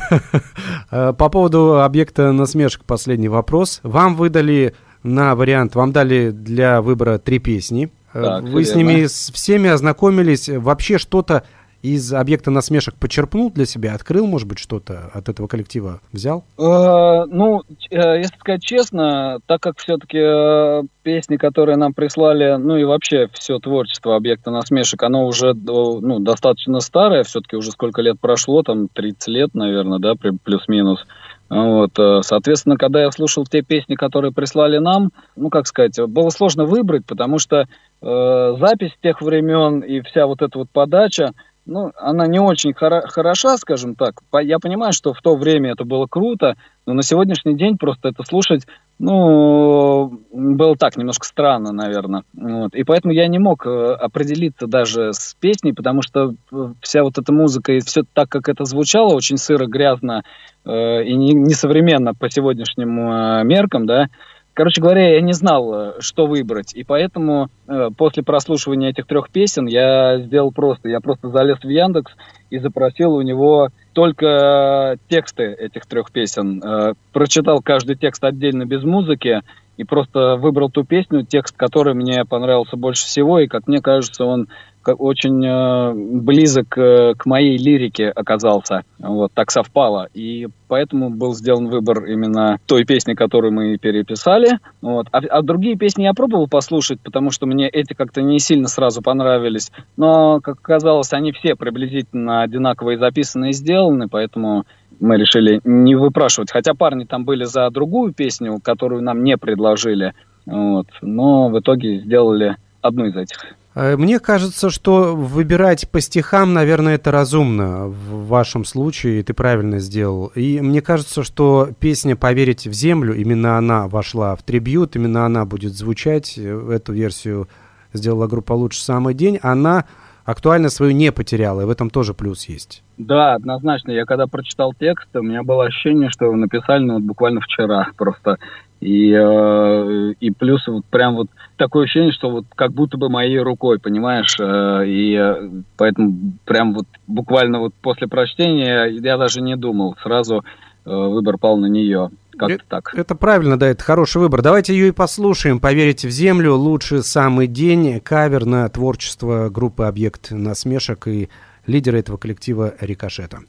Э, 0.92 1.12
по 1.12 1.30
поводу 1.30 1.82
объекта 1.82 2.32
насмешек 2.32 2.84
последний 2.86 3.28
вопрос. 3.28 3.80
Вам 3.82 4.16
выдали 4.16 4.76
на 5.02 5.34
вариант, 5.34 5.74
вам 5.74 5.92
дали 5.92 6.30
для 6.30 6.84
выбора 6.84 7.18
три 7.18 7.40
песни. 7.40 7.92
Э, 8.14 8.22
так, 8.22 8.44
Вы 8.44 8.64
с 8.64 8.76
ними 8.76 9.06
с 9.06 9.32
всеми 9.32 9.70
ознакомились. 9.70 10.50
Вообще 10.50 11.00
что-то 11.00 11.44
из 11.84 12.14
объекта 12.14 12.50
насмешек 12.50 12.96
почерпнул 12.96 13.52
для 13.52 13.66
себя, 13.66 13.94
открыл, 13.94 14.26
может 14.26 14.48
быть, 14.48 14.58
что-то 14.58 15.12
от 15.14 15.28
этого 15.28 15.48
коллектива 15.48 16.00
взял? 16.14 16.46
Э, 16.58 17.26
ну, 17.28 17.62
э, 17.92 18.18
если 18.20 18.36
сказать 18.40 18.64
честно, 18.64 19.40
так 19.48 19.62
как 19.62 19.78
все-таки 19.78 20.18
э, 20.18 20.84
песни, 21.04 21.36
которые 21.36 21.76
нам 21.76 21.94
прислали, 21.94 22.56
ну 22.56 22.78
и 22.78 22.86
вообще 22.86 23.28
все 23.34 23.60
творчество 23.60 24.16
объекта 24.16 24.50
насмешек, 24.50 25.04
оно 25.04 25.28
уже 25.28 25.54
ну, 25.54 26.20
достаточно 26.20 26.80
старое, 26.80 27.26
все-таки 27.26 27.58
уже 27.58 27.72
сколько 27.72 28.02
лет 28.02 28.18
прошло, 28.18 28.64
там 28.64 28.88
30 28.88 29.28
лет, 29.28 29.54
наверное, 29.54 30.00
да, 30.00 30.14
плюс-минус. 30.16 31.06
Вот, 31.50 31.92
соответственно, 32.26 32.78
когда 32.78 33.02
я 33.02 33.12
слушал 33.12 33.46
те 33.46 33.62
песни, 33.62 33.94
которые 33.94 34.32
прислали 34.32 34.78
нам, 34.80 35.12
ну, 35.36 35.50
как 35.50 35.68
сказать, 35.68 36.00
было 36.08 36.30
сложно 36.30 36.66
выбрать, 36.66 37.06
потому 37.06 37.38
что 37.38 37.68
э, 38.02 38.56
запись 38.60 38.94
тех 39.04 39.22
времен 39.22 39.82
и 39.82 40.02
вся 40.02 40.26
вот 40.26 40.42
эта 40.42 40.58
вот 40.58 40.70
подача, 40.72 41.34
ну, 41.66 41.92
она 41.98 42.28
не 42.28 42.40
очень 42.40 42.74
хора- 42.74 43.08
хороша, 43.08 43.58
скажем 43.58 43.96
так. 43.96 44.22
Я 44.42 44.60
понимаю, 44.60 44.94
что 44.94 45.14
в 45.14 45.22
то 45.22 45.36
время 45.36 45.72
это 45.72 45.86
было 45.86 46.08
круто, 46.08 46.56
но 46.86 46.94
на 46.94 47.04
сегодняшний 47.04 47.56
день 47.56 47.78
просто 47.78 48.10
это 48.10 48.24
слушать, 48.24 48.68
ну, 49.00 50.22
было 50.32 50.76
так, 50.76 50.98
немножко 50.98 51.26
странно, 51.26 51.72
наверное. 51.72 52.24
Вот. 52.34 52.76
И 52.76 52.84
поэтому 52.84 53.14
я 53.14 53.28
не 53.28 53.40
мог 53.40 53.66
э, 53.66 53.94
определиться 53.94 54.68
даже 54.68 55.14
с 55.14 55.36
песней, 55.40 55.74
потому 55.74 56.02
что 56.02 56.36
э, 56.52 56.74
вся 56.82 57.04
вот 57.04 57.18
эта 57.18 57.34
музыка 57.34 57.74
и 57.74 57.80
все 57.80 58.04
так, 58.14 58.30
как 58.30 58.50
это 58.50 58.66
звучало, 58.66 59.14
очень 59.16 59.38
сыро, 59.38 59.66
грязно 59.66 60.24
э, 60.66 61.04
и 61.04 61.16
несовременно 61.16 62.10
не 62.10 62.14
по 62.14 62.30
сегодняшним 62.30 63.00
э, 63.00 63.44
меркам, 63.44 63.86
да, 63.86 64.08
Короче 64.54 64.82
говоря, 64.82 65.16
я 65.16 65.22
не 65.22 65.34
знал, 65.34 65.74
э, 65.74 65.94
что 66.00 66.28
выбрать, 66.28 66.76
и 66.76 66.84
поэтому 66.84 67.50
э, 67.68 67.90
после 67.98 68.22
прослушивания 68.22 68.90
этих 68.90 69.08
трех 69.08 69.32
песен 69.32 69.66
я 69.66 70.20
сделал 70.20 70.52
просто, 70.52 70.90
я 70.90 71.00
просто 71.00 71.30
залез 71.30 71.58
в 71.64 71.70
Яндекс 71.70 72.12
и 72.52 72.60
запросил 72.60 73.16
у 73.16 73.22
него 73.22 73.70
только 73.94 74.98
тексты 75.10 75.46
этих 75.46 75.88
трех 75.88 76.12
песен, 76.12 76.62
э, 76.64 76.94
прочитал 77.12 77.62
каждый 77.64 77.96
текст 77.96 78.24
отдельно 78.24 78.66
без 78.66 78.84
музыки 78.84 79.42
и 79.78 79.84
просто 79.84 80.36
выбрал 80.36 80.70
ту 80.70 80.84
песню, 80.84 81.26
текст 81.26 81.58
который 81.58 81.96
мне 81.96 82.24
понравился 82.24 82.78
больше 82.78 83.08
всего, 83.08 83.40
и 83.40 83.48
как 83.48 83.68
мне 83.68 83.82
кажется, 83.82 84.24
он 84.24 84.50
очень 84.88 85.46
э, 85.46 85.94
близок 85.94 86.78
э, 86.78 87.14
к 87.18 87.26
моей 87.26 87.58
лирике 87.58 88.10
оказался. 88.10 88.84
Вот 89.00 89.32
так 89.34 89.52
совпало. 89.52 90.08
И 90.14 90.48
поэтому 90.68 91.10
был 91.10 91.34
сделан 91.34 91.68
выбор 91.70 92.06
именно 92.06 92.60
той 92.66 92.86
песни, 92.86 93.14
которую 93.14 93.54
мы 93.54 93.78
переписали. 93.78 94.60
Вот. 94.82 95.08
А, 95.12 95.20
а 95.20 95.42
другие 95.42 95.76
песни 95.76 96.04
я 96.04 96.14
пробовал 96.14 96.48
послушать, 96.48 97.00
потому 97.02 97.32
что 97.32 97.46
мне 97.46 97.68
эти 97.68 97.94
как-то 97.94 98.22
не 98.22 98.40
сильно 98.40 98.68
сразу 98.68 99.02
понравились. 99.02 99.72
Но, 99.98 100.40
как 100.42 100.60
оказалось, 100.60 101.14
они 101.14 101.32
все 101.32 101.56
приблизительно 101.56 102.42
одинаковые 102.42 102.98
записаны 102.98 103.50
и 103.50 103.54
сделаны, 103.54 104.08
поэтому 104.10 104.66
мы 105.00 105.18
решили 105.18 105.60
не 105.64 105.96
выпрашивать. 105.96 106.52
Хотя 106.52 106.74
парни 106.74 107.06
там 107.06 107.26
были 107.26 107.44
за 107.44 107.70
другую 107.70 108.14
песню, 108.14 108.60
которую 108.64 109.02
нам 109.02 109.24
не 109.24 109.38
предложили. 109.38 110.14
Вот. 110.46 110.88
Но 111.02 111.50
в 111.50 111.60
итоге 111.60 112.00
сделали 112.00 112.58
одну 112.82 113.06
из 113.06 113.16
этих. 113.16 113.56
Э, 113.76 113.96
мне 113.98 114.20
кажется, 114.20 114.70
что 114.70 115.16
выбирать 115.16 115.90
по 115.90 116.02
стихам, 116.02 116.54
наверное, 116.54 116.96
это 116.96 117.12
разумно 117.12 117.88
в 117.88 118.28
вашем 118.28 118.66
случае, 118.66 119.24
ты 119.24 119.34
правильно 119.34 119.80
сделал. 119.80 120.28
И 120.36 120.62
мне 120.62 120.82
кажется, 120.82 121.24
что 121.24 121.70
песня 121.80 122.16
«Поверить 122.16 122.68
в 122.68 122.74
землю», 122.74 123.16
именно 123.16 123.58
она 123.58 123.88
вошла 123.88 124.36
в 124.36 124.44
трибют, 124.44 124.96
именно 124.96 125.26
она 125.26 125.46
будет 125.46 125.74
звучать, 125.74 126.38
эту 126.38 126.94
версию 126.94 127.48
сделала 127.94 128.28
группа 128.28 128.54
«Лучший 128.54 128.82
самый 128.82 129.14
день», 129.14 129.40
она 129.42 129.86
актуальность 130.26 130.76
свою 130.76 130.94
не 130.94 131.12
потеряла, 131.12 131.62
и 131.62 131.66
в 131.66 131.70
этом 131.70 131.90
тоже 131.90 132.14
плюс 132.14 132.46
есть. 132.46 132.84
Да, 132.98 133.34
однозначно. 133.34 133.92
Я 133.92 134.06
когда 134.06 134.28
прочитал 134.28 134.74
текст, 134.74 135.08
у 135.16 135.22
меня 135.22 135.44
было 135.44 135.66
ощущение, 135.66 136.10
что 136.10 136.26
его 136.26 136.36
написали 136.36 136.84
ну, 136.84 136.96
вот 136.96 137.04
буквально 137.04 137.42
вчера 137.42 137.88
просто. 137.98 138.38
И, 138.84 139.14
э, 139.14 140.14
и 140.20 140.32
плюс 140.32 140.68
вот 140.68 140.84
прям 140.86 141.16
вот 141.16 141.28
такое 141.56 141.86
ощущение, 141.86 142.12
что 142.12 142.30
вот 142.30 142.46
как 142.54 142.74
будто 142.74 142.98
бы 142.98 143.08
моей 143.08 143.40
рукой, 143.40 143.80
понимаешь? 143.80 144.36
Э, 144.40 144.86
и 144.86 145.16
э, 145.16 145.50
поэтому 145.78 146.34
прям 146.44 146.74
вот 146.74 146.86
буквально 147.08 147.60
вот 147.60 147.74
после 147.76 148.08
прочтения 148.10 148.86
я 148.88 149.18
даже 149.18 149.42
не 149.42 149.56
думал, 149.56 149.96
сразу 150.04 150.44
э, 150.86 150.90
выбор 150.90 151.38
пал 151.38 151.56
на 151.58 151.68
нее. 151.68 152.10
Как-то 152.38 152.56
это, 152.56 152.64
так. 152.68 152.94
Это 152.94 153.16
правильно, 153.16 153.58
да, 153.58 153.68
это 153.68 153.84
хороший 153.84 154.18
выбор. 154.18 154.42
Давайте 154.42 154.74
ее 154.74 154.90
и 154.90 154.92
послушаем. 154.92 155.62
Поверите 155.62 156.10
в 156.10 156.12
землю, 156.12 156.56
лучший 156.56 157.04
самый 157.04 157.48
день, 157.48 158.02
кавер 158.02 158.46
на 158.46 158.68
творчество 158.68 159.50
группы 159.50 159.86
«Объект 159.86 160.32
насмешек» 160.32 161.08
и 161.08 161.30
лидера 161.68 161.98
этого 161.98 162.18
коллектива 162.18 162.74
«Рикошета». 162.82 163.40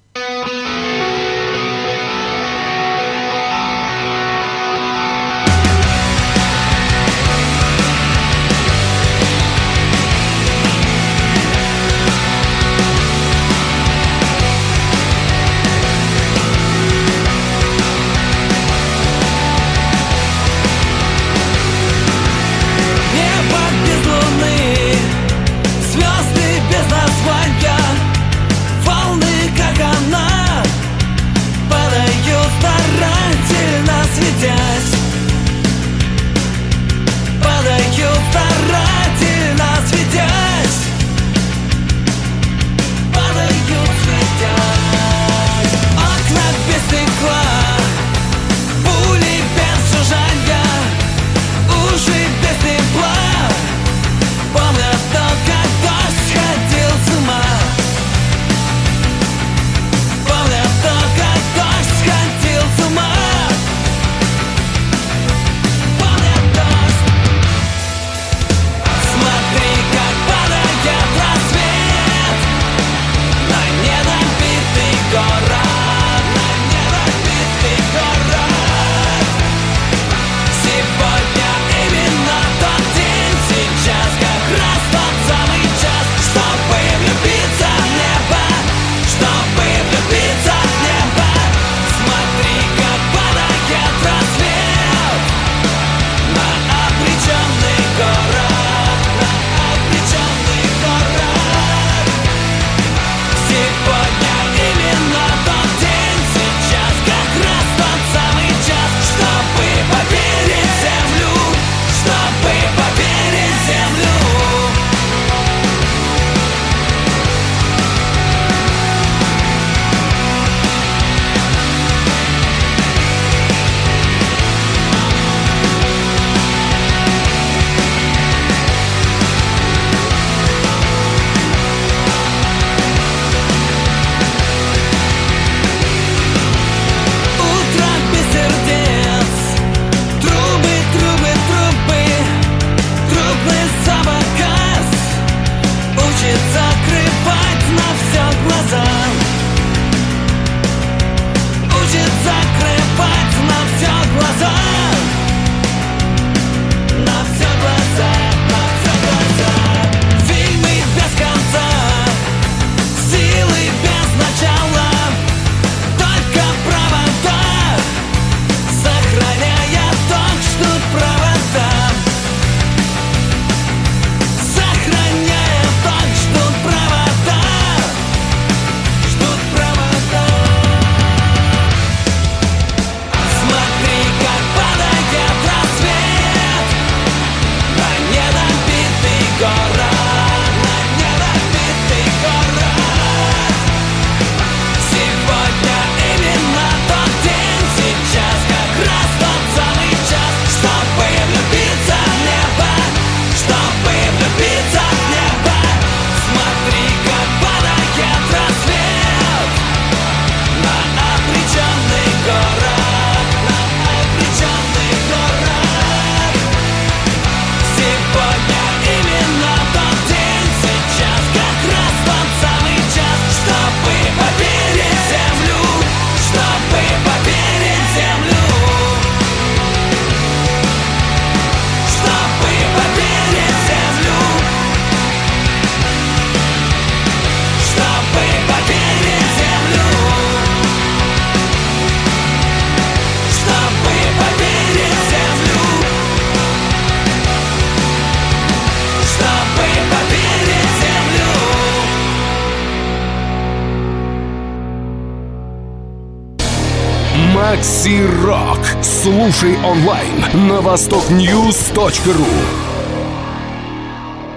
Макси 257.65 258.03
Рок. 258.23 258.59
Слушай 258.83 259.57
онлайн 259.65 260.49
на 260.49 260.61
востокньюз.ру. 260.61 262.27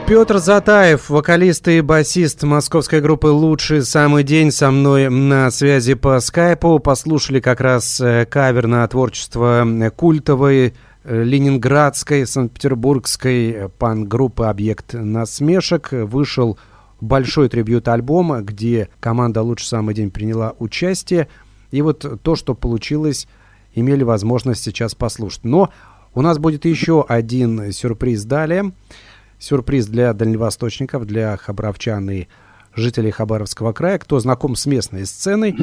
Петр 0.08 0.38
Затаев, 0.38 1.10
вокалист 1.10 1.68
и 1.68 1.82
басист 1.82 2.44
московской 2.44 3.02
группы 3.02 3.28
«Лучший 3.28 3.82
самый 3.82 4.24
день» 4.24 4.50
со 4.52 4.72
мной 4.72 5.10
на 5.10 5.52
связи 5.52 5.96
по 5.96 6.22
скайпу. 6.22 6.80
Послушали 6.80 7.42
как 7.42 7.60
раз 7.60 8.00
э, 8.00 8.26
кавер 8.26 8.68
на 8.68 8.88
творчество 8.88 9.68
культовой 9.98 10.74
э, 11.04 11.24
ленинградской, 11.24 12.26
санкт-петербургской 12.26 13.70
пан-группы 13.78 14.46
«Объект 14.46 14.94
насмешек». 14.94 15.90
Вышел 15.92 16.58
большой 17.02 17.50
трибют 17.50 17.90
альбома, 17.90 18.40
где 18.40 18.88
команда 19.02 19.42
«Лучший 19.42 19.68
самый 19.68 19.94
день» 19.94 20.12
приняла 20.12 20.54
участие. 20.60 21.28
И 21.72 21.82
вот 21.82 22.22
то, 22.22 22.36
что 22.36 22.56
получилось, 22.56 23.28
имели 23.74 24.04
возможность 24.04 24.64
сейчас 24.64 24.96
послушать. 24.96 25.44
Но 25.44 25.72
у 26.14 26.22
нас 26.22 26.38
будет 26.38 26.66
еще 26.66 27.06
один 27.08 27.72
сюрприз 27.72 28.24
далее– 28.24 28.72
Сюрприз 29.40 29.86
для 29.88 30.14
дальневосточников, 30.14 31.06
для 31.06 31.38
хабаровчан 31.38 32.10
и 32.10 32.26
жителей 32.76 33.12
Хабаровского 33.12 33.72
края, 33.72 34.00
кто 34.00 34.20
знаком 34.20 34.56
с 34.56 34.66
местной 34.66 35.06
сценой, 35.06 35.58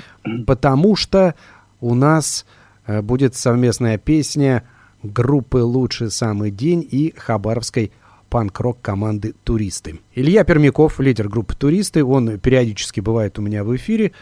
потому 0.46 0.94
что 0.96 1.34
у 1.80 1.94
нас 1.94 2.46
э, 2.86 3.02
будет 3.02 3.34
совместная 3.34 3.98
песня 3.98 4.64
группы 5.02 5.58
«Лучший 5.58 6.10
самый 6.10 6.50
день» 6.50 6.86
и 6.88 7.14
хабаровской 7.16 7.92
панк-рок 8.30 8.80
команды 8.80 9.34
«Туристы». 9.44 10.00
Илья 10.14 10.44
Пермяков, 10.44 11.00
лидер 11.00 11.28
группы 11.28 11.54
«Туристы», 11.54 12.04
он 12.04 12.38
периодически 12.38 13.00
бывает 13.00 13.38
у 13.38 13.42
меня 13.42 13.64
в 13.64 13.74
эфире, 13.74 14.12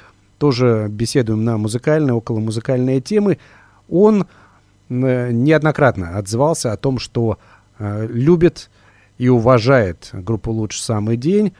тоже 0.42 0.88
беседуем 0.90 1.44
на 1.44 1.56
музыкальные, 1.56 2.14
около 2.14 2.40
музыкальные 2.40 3.00
темы. 3.00 3.38
Он 3.88 4.26
э, 4.88 5.30
неоднократно 5.30 6.18
отзывался 6.18 6.72
о 6.72 6.76
том, 6.76 6.98
что 6.98 7.38
э, 7.78 8.08
любит 8.08 8.68
и 9.18 9.28
уважает 9.28 10.10
группу 10.12 10.50
«Лучший 10.50 10.80
самый 10.80 11.16
день», 11.16 11.52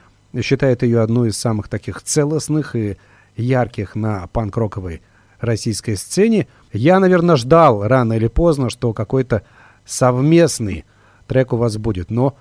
считает 0.42 0.82
ее 0.82 0.98
одной 0.98 1.28
из 1.28 1.38
самых 1.38 1.68
таких 1.68 2.02
целостных 2.02 2.74
и 2.74 2.96
ярких 3.36 3.94
на 3.94 4.26
панк-роковой 4.26 5.00
российской 5.38 5.94
сцене. 5.94 6.48
Я, 6.72 6.98
наверное, 6.98 7.36
ждал 7.36 7.86
рано 7.86 8.14
или 8.14 8.26
поздно, 8.26 8.68
что 8.68 8.92
какой-то 8.92 9.42
совместный 9.84 10.86
трек 11.28 11.52
у 11.52 11.56
вас 11.56 11.76
будет. 11.76 12.10
Но 12.10 12.34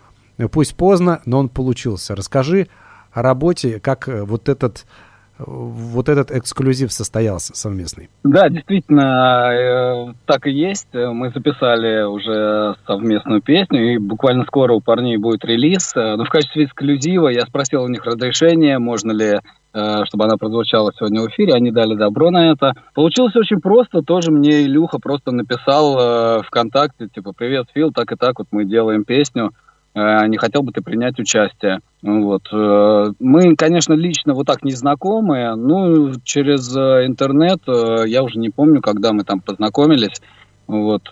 пусть 0.52 0.74
поздно, 0.74 1.22
но 1.26 1.38
он 1.38 1.50
получился. 1.50 2.16
Расскажи 2.16 2.68
о 3.12 3.22
работе, 3.22 3.80
как 3.80 4.08
вот 4.08 4.50
этот 4.50 4.88
вот 5.46 6.10
этот 6.10 6.32
эксклюзив 6.32 6.92
состоялся 6.92 7.56
совместный. 7.56 8.10
Да, 8.24 8.50
действительно, 8.50 9.52
э, 9.52 10.14
так 10.26 10.48
и 10.48 10.52
есть. 10.52 10.94
Мы 10.94 11.32
записали 11.32 12.04
уже 12.04 12.76
совместную 12.86 13.42
песню, 13.42 13.94
и 13.94 13.98
буквально 13.98 14.44
скоро 14.46 14.74
у 14.74 14.82
парней 14.82 15.18
будет 15.18 15.44
релиз. 15.46 15.92
Э, 15.96 16.16
но 16.16 16.26
в 16.26 16.30
качестве 16.30 16.66
эксклюзива 16.66 17.30
я 17.30 17.42
спросил 17.42 17.84
у 17.84 17.88
них 17.88 18.04
разрешение, 18.06 18.80
можно 18.80 19.12
ли 19.12 19.40
э, 19.74 20.06
чтобы 20.06 20.26
она 20.26 20.38
прозвучала 20.38 20.92
сегодня 20.98 21.22
в 21.22 21.30
эфире, 21.30 21.54
они 21.54 21.72
дали 21.72 21.96
добро 21.96 22.32
на 22.32 22.52
это. 22.52 22.74
Получилось 22.94 23.36
очень 23.36 23.60
просто, 23.60 24.02
тоже 24.02 24.32
мне 24.32 24.64
Илюха 24.64 25.00
просто 25.00 25.32
написал 25.32 25.98
э, 26.00 26.44
ВКонтакте, 26.44 27.08
типа, 27.08 27.34
привет, 27.34 27.68
Фил, 27.74 27.92
так 27.92 28.12
и 28.12 28.16
так 28.16 28.40
вот 28.40 28.48
мы 28.52 28.66
делаем 28.66 29.04
песню, 29.04 29.52
не 29.94 30.38
хотел 30.38 30.64
бы 30.64 30.72
ты 30.72 30.82
принять 30.82 31.20
участие. 31.20 31.82
Вот. 32.02 32.48
Э, 32.52 33.12
мы, 33.20 33.56
конечно, 33.56 33.94
лично 33.94 34.34
вот 34.34 34.48
так 34.48 34.64
не 34.64 34.72
знакомы, 34.72 35.56
ну, 35.56 36.14
через 36.24 36.76
э, 36.76 37.06
интернет, 37.06 37.60
э, 37.68 38.08
я 38.08 38.24
уже 38.24 38.40
не 38.40 38.50
помню, 38.50 38.82
когда 38.82 39.14
мы 39.14 39.24
там 39.24 39.40
познакомились. 39.40 40.22
Вот. 40.68 41.10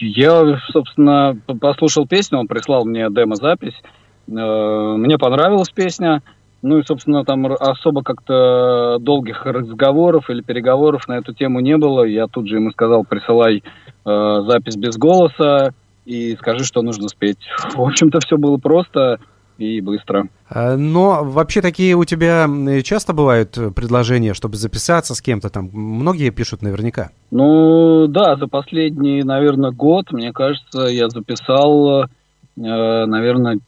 Я, 0.00 0.58
собственно, 0.72 1.36
послушал 1.60 2.06
песню, 2.06 2.38
он 2.38 2.48
прислал 2.48 2.86
мне 2.86 3.08
демо-запись. 3.10 3.74
Мне 4.26 5.18
понравилась 5.18 5.68
песня. 5.68 6.22
Ну 6.62 6.78
и, 6.78 6.84
собственно, 6.84 7.24
там 7.24 7.44
особо 7.46 8.02
как-то 8.02 8.96
долгих 9.00 9.44
разговоров 9.44 10.30
или 10.30 10.40
переговоров 10.40 11.08
на 11.08 11.18
эту 11.18 11.34
тему 11.34 11.60
не 11.60 11.76
было. 11.76 12.04
Я 12.04 12.26
тут 12.26 12.48
же 12.48 12.56
ему 12.56 12.70
сказал, 12.70 13.04
присылай 13.04 13.62
запись 14.04 14.76
без 14.76 14.96
голоса 14.96 15.74
и 16.04 16.36
скажи, 16.36 16.64
что 16.64 16.82
нужно 16.82 17.08
спеть. 17.08 17.38
В 17.74 17.82
общем-то, 17.82 18.20
все 18.20 18.36
было 18.36 18.56
просто 18.56 19.18
и 19.60 19.80
быстро. 19.80 20.28
А, 20.48 20.76
но 20.76 21.22
вообще 21.22 21.60
такие 21.60 21.94
у 21.94 22.04
тебя 22.04 22.48
часто 22.82 23.12
бывают 23.12 23.58
предложения, 23.76 24.34
чтобы 24.34 24.56
записаться 24.56 25.14
с 25.14 25.20
кем-то 25.20 25.50
там? 25.50 25.70
Многие 25.72 26.30
пишут 26.30 26.62
наверняка. 26.62 27.10
Ну 27.30 28.06
да, 28.08 28.36
за 28.36 28.48
последний, 28.48 29.22
наверное, 29.22 29.70
год, 29.70 30.12
мне 30.12 30.32
кажется, 30.32 30.82
я 30.82 31.08
записал, 31.10 32.04
э, 32.04 32.06
наверное, 32.56 33.58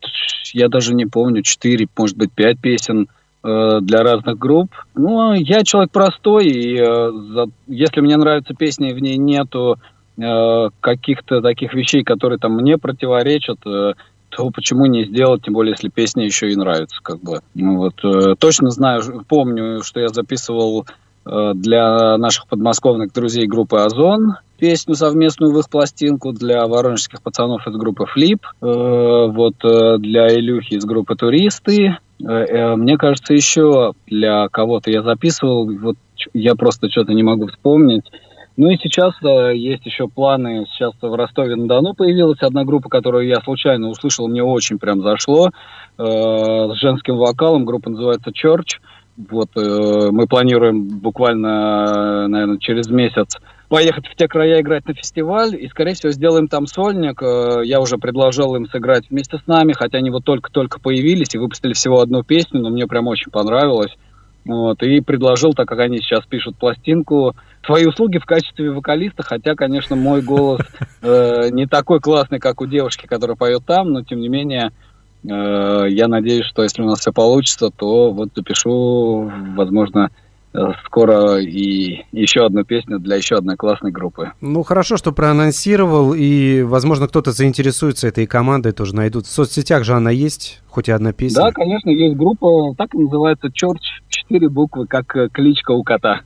я 0.55 0.68
даже 0.68 0.95
не 0.95 1.07
помню, 1.07 1.43
4, 1.43 1.87
может 1.97 2.16
быть, 2.16 2.33
5 2.33 2.59
песен 2.59 3.09
э, 3.45 3.78
для 3.83 4.03
разных 4.03 4.39
групп. 4.39 4.70
Ну, 4.95 5.35
я 5.35 5.62
человек 5.62 5.93
простой, 5.93 6.47
и 6.47 6.78
э, 6.78 7.47
если 7.66 8.01
мне 8.01 8.16
нравится 8.16 8.55
песня, 8.55 8.91
и 8.91 8.95
в 8.95 8.99
ней 8.99 9.18
нету 9.18 9.78
каких-то 10.16 11.40
таких 11.40 11.74
вещей, 11.74 12.04
которые 12.04 12.38
там 12.38 12.54
мне 12.54 12.76
противоречат, 12.76 13.58
то 14.32 14.50
почему 14.50 14.86
не 14.86 15.04
сделать, 15.04 15.42
тем 15.42 15.54
более, 15.54 15.72
если 15.72 15.88
песня 15.88 16.24
еще 16.24 16.50
и 16.50 16.56
нравится, 16.56 16.96
как 17.02 17.20
бы. 17.20 17.40
Ну, 17.54 17.76
вот, 17.76 18.02
э, 18.02 18.34
точно 18.38 18.70
знаю, 18.70 19.02
помню, 19.28 19.82
что 19.82 20.00
я 20.00 20.08
записывал 20.08 20.86
э, 21.24 21.52
для 21.54 22.16
наших 22.16 22.48
подмосковных 22.48 23.12
друзей 23.12 23.46
группы 23.46 23.78
«Озон» 23.78 24.36
песню 24.58 24.94
совместную 24.94 25.52
в 25.52 25.58
их 25.58 25.68
пластинку, 25.68 26.32
для 26.32 26.66
воронежских 26.66 27.20
пацанов 27.20 27.66
из 27.66 27.74
группы 27.74 28.06
«Флип», 28.06 28.44
э, 28.44 28.46
вот 28.62 29.56
э, 29.64 29.98
для 29.98 30.28
Илюхи 30.28 30.74
из 30.74 30.84
группы 30.84 31.14
«Туристы». 31.14 31.98
Э, 32.20 32.26
э, 32.26 32.76
мне 32.76 32.96
кажется, 32.96 33.34
еще 33.34 33.92
для 34.06 34.48
кого-то 34.48 34.90
я 34.90 35.02
записывал, 35.02 35.70
вот 35.78 35.96
я 36.32 36.54
просто 36.54 36.88
что-то 36.88 37.12
не 37.12 37.22
могу 37.22 37.48
вспомнить. 37.48 38.04
Ну 38.57 38.70
и 38.70 38.76
сейчас 38.76 39.14
э, 39.22 39.57
есть 39.57 39.86
еще 39.86 40.09
планы. 40.09 40.66
Сейчас 40.70 40.92
в 41.00 41.14
Ростове-на-Дону 41.14 41.94
появилась 41.94 42.42
одна 42.42 42.64
группа, 42.64 42.88
которую 42.88 43.26
я 43.26 43.40
случайно 43.40 43.88
услышал, 43.88 44.28
мне 44.28 44.42
очень 44.42 44.78
прям 44.78 45.03
зашло. 45.03 45.50
Э, 45.98 46.05
с 46.05 46.80
женским 46.80 47.16
вокалом. 47.16 47.64
Группа 47.64 47.90
называется 47.90 48.30
Church. 48.30 48.80
Вот 49.16 49.50
э, 49.57 50.11
мы 50.11 50.26
планируем 50.26 50.88
буквально, 50.88 52.28
наверное, 52.28 52.59
через 52.59 52.88
месяц 52.88 53.36
поехать 53.72 54.07
в 54.07 54.14
те 54.16 54.28
края 54.28 54.61
играть 54.61 54.86
на 54.86 54.92
фестиваль, 54.92 55.57
и, 55.59 55.66
скорее 55.66 55.94
всего, 55.94 56.12
сделаем 56.12 56.46
там 56.46 56.66
сольник. 56.66 57.22
Э, 57.22 57.62
я 57.64 57.80
уже 57.80 57.96
предложил 57.96 58.55
им 58.55 58.66
сыграть 58.66 59.09
вместе 59.09 59.38
с 59.38 59.46
нами, 59.46 59.72
хотя 59.72 59.96
они 59.96 60.11
вот 60.11 60.24
только-только 60.24 60.78
появились 60.78 61.34
и 61.34 61.38
выпустили 61.38 61.72
всего 61.72 62.00
одну 62.00 62.22
песню, 62.22 62.61
но 62.61 62.68
мне 62.68 62.86
прям 62.86 63.07
очень 63.07 63.30
понравилось. 63.30 63.96
Вот, 64.45 64.82
и 64.82 65.01
предложил, 65.01 65.53
так 65.53 65.68
как 65.68 65.78
они 65.78 65.99
сейчас 65.99 66.26
пишут 66.26 66.57
пластинку, 66.57 67.36
свои 67.64 67.86
услуги 67.86 68.18
в 68.18 68.24
качестве 68.24 68.72
вокалиста, 68.72 69.22
хотя, 69.22 69.55
конечно, 69.55 69.95
мой 69.95 70.20
голос 70.20 70.62
э, 71.03 71.51
не 71.51 71.66
такой 71.66 72.01
классный, 72.01 72.40
как 72.40 72.61
у 72.61 72.66
девушки, 72.66 73.07
которая 73.07 73.36
поет 73.36 73.64
там, 73.64 73.90
но, 73.90 74.03
тем 74.03 74.20
не 74.20 74.28
менее, 74.28 74.72
э, 75.22 75.86
я 75.90 76.09
надеюсь, 76.09 76.47
что 76.47 76.64
если 76.64 76.82
у 76.82 76.86
нас 76.86 77.01
все 77.01 77.12
получится, 77.12 77.70
то 77.70 78.11
вот 78.11 78.30
запишу, 78.34 79.30
возможно, 79.55 80.11
скоро 80.84 81.38
и 81.38 82.05
еще 82.12 82.44
одну 82.44 82.64
песню 82.64 82.98
для 82.98 83.16
еще 83.16 83.36
одной 83.36 83.57
классной 83.57 83.90
группы. 83.90 84.32
Ну, 84.40 84.62
хорошо, 84.62 84.96
что 84.96 85.12
проанонсировал, 85.12 86.14
и, 86.14 86.62
возможно, 86.62 87.09
кто-то 87.09 87.32
заинтересуется 87.32 88.09
этой 88.09 88.26
командой, 88.26 88.72
тоже 88.72 88.94
найдут. 88.94 89.26
В 89.26 89.30
соцсетях 89.32 89.84
же 89.84 89.94
она 89.94 90.11
есть, 90.11 90.62
хоть 90.68 90.88
и 90.88 90.92
одна 90.92 91.12
песня. 91.12 91.42
Да, 91.42 91.53
конечно, 91.53 91.90
есть 91.90 92.16
группа, 92.16 92.74
так 92.76 92.94
и 92.94 92.98
называется 92.98 93.48
Church, 93.48 93.80
четыре 94.09 94.48
буквы, 94.48 94.86
как 94.86 95.16
э, 95.16 95.28
кличка 95.32 95.72
у 95.72 95.82
кота. 95.82 96.20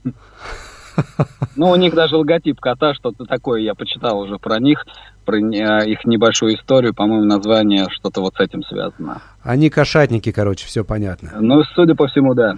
Ну, 1.55 1.69
у 1.69 1.75
них 1.75 1.93
даже 1.93 2.15
логотип 2.17 2.59
кота, 2.59 2.93
что-то 2.95 3.25
такое, 3.25 3.61
я 3.61 3.75
почитал 3.75 4.19
уже 4.19 4.37
про 4.39 4.59
них, 4.59 4.83
про 5.25 5.37
их 5.37 6.05
небольшую 6.05 6.55
историю, 6.55 6.93
по-моему, 6.93 7.25
название 7.25 7.87
что-то 7.91 8.21
вот 8.21 8.35
с 8.35 8.39
этим 8.39 8.63
связано. 8.63 9.21
Они 9.43 9.69
кошатники, 9.69 10.31
короче, 10.31 10.65
все 10.65 10.83
понятно. 10.83 11.33
Ну, 11.39 11.63
судя 11.75 11.95
по 11.95 12.07
всему, 12.07 12.33
да. 12.33 12.57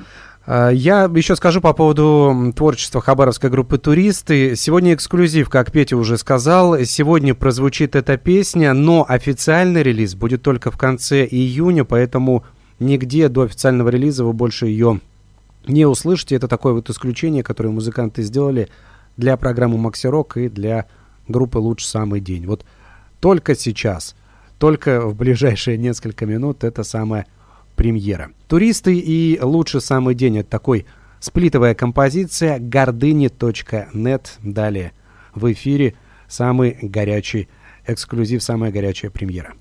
А, 0.51 0.71
я 0.71 1.03
еще 1.03 1.35
скажу 1.35 1.61
по 1.61 1.73
поводу 1.73 2.51
творчества 2.55 3.01
хабаровской 3.01 3.51
группы 3.51 3.77
«Туристы». 3.77 4.55
Сегодня 4.55 4.95
эксклюзив, 4.95 5.47
как 5.47 5.71
Петя 5.71 5.95
уже 5.95 6.17
сказал. 6.17 6.75
Сегодня 6.85 7.35
прозвучит 7.35 7.95
эта 7.95 8.17
песня, 8.17 8.73
но 8.73 9.05
официальный 9.07 9.83
релиз 9.83 10.15
будет 10.15 10.41
только 10.41 10.71
в 10.71 10.77
конце 10.77 11.23
июня, 11.23 11.85
поэтому 11.85 12.45
нигде 12.79 13.29
до 13.29 13.43
официального 13.43 13.89
релиза 13.89 14.25
вы 14.25 14.33
больше 14.33 14.65
ее 14.65 15.01
не 15.67 15.85
услышите. 15.85 16.35
Это 16.35 16.47
такое 16.47 16.73
вот 16.73 16.89
исключение, 16.89 17.43
которое 17.43 17.69
музыканты 17.69 18.23
сделали 18.23 18.69
для 19.17 19.37
программы 19.37 19.77
Макси 19.77 20.07
Рок 20.07 20.35
и 20.37 20.49
для 20.49 20.87
группы 21.27 21.59
«Лучший 21.59 21.85
самый 21.85 22.21
день». 22.21 22.47
Вот 22.47 22.65
только 23.19 23.53
сейчас, 23.53 24.15
только 24.57 25.01
в 25.01 25.13
ближайшие 25.15 25.77
несколько 25.77 26.25
минут 26.25 26.63
это 26.63 26.81
самая 26.81 27.27
премьера. 27.79 28.33
«Туристы» 28.49 28.99
и 28.99 29.39
«Лучший 29.41 29.79
самый 29.79 30.13
день»— 30.13 30.37
это 30.39 30.49
такой 30.49 30.85
сплитовая 31.21 31.75
композиция 31.75 32.59
гордыни.нет. 32.59 34.37
Далее 34.43 34.91
в 35.33 35.49
эфире 35.53 35.95
самый 36.27 36.77
горячий 36.81 37.47
эксклюзив, 37.87 38.43
самая 38.43 38.73
горячая 38.73 39.11
премьера. 39.11 39.53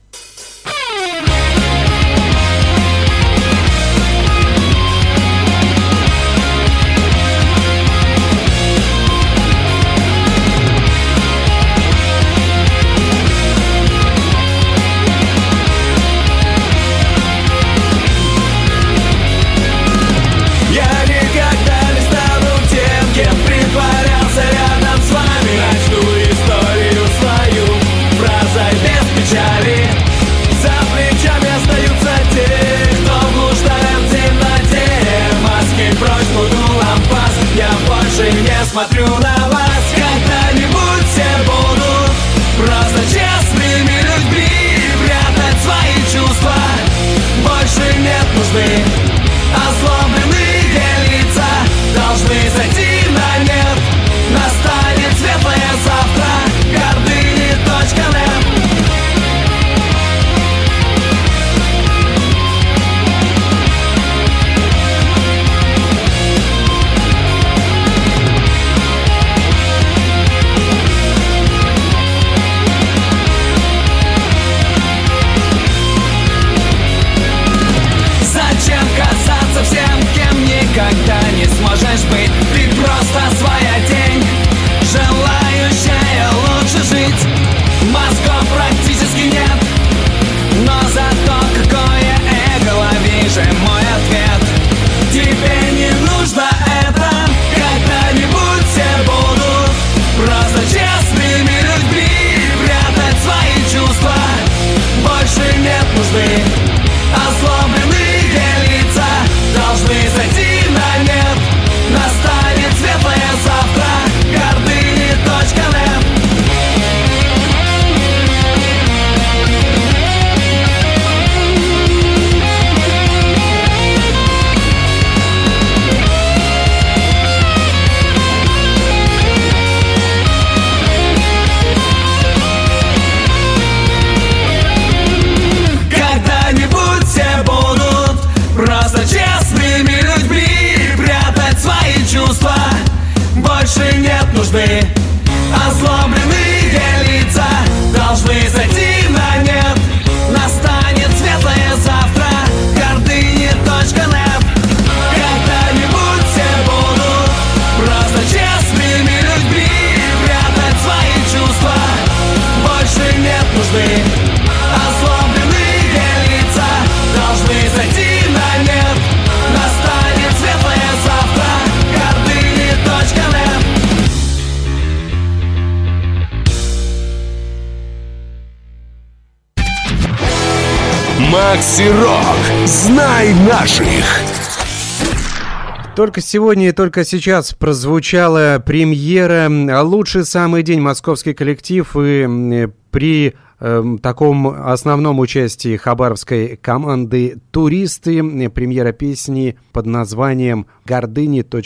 Только 185.99 186.21
сегодня 186.21 186.69
и 186.69 186.73
только 186.73 187.05
сейчас 187.05 187.53
прозвучала 187.55 188.63
премьера 188.65 189.51
«Лучший 189.83 190.25
самый 190.25 190.63
день. 190.63 190.81
Московский 190.81 191.35
коллектив» 191.35 191.97
и 191.97 192.21
м, 192.21 192.73
при 192.93 193.35
эм, 193.59 193.99
таком 193.99 194.47
основном 194.47 195.19
участии 195.19 195.77
хабаровской 195.77 196.57
команды 196.57 197.41
«Туристы» 197.51 198.49
премьера 198.49 198.93
песни 198.93 199.59
под 199.73 199.87
названием 199.87 200.69
«Гордыни.нет» 200.85 201.59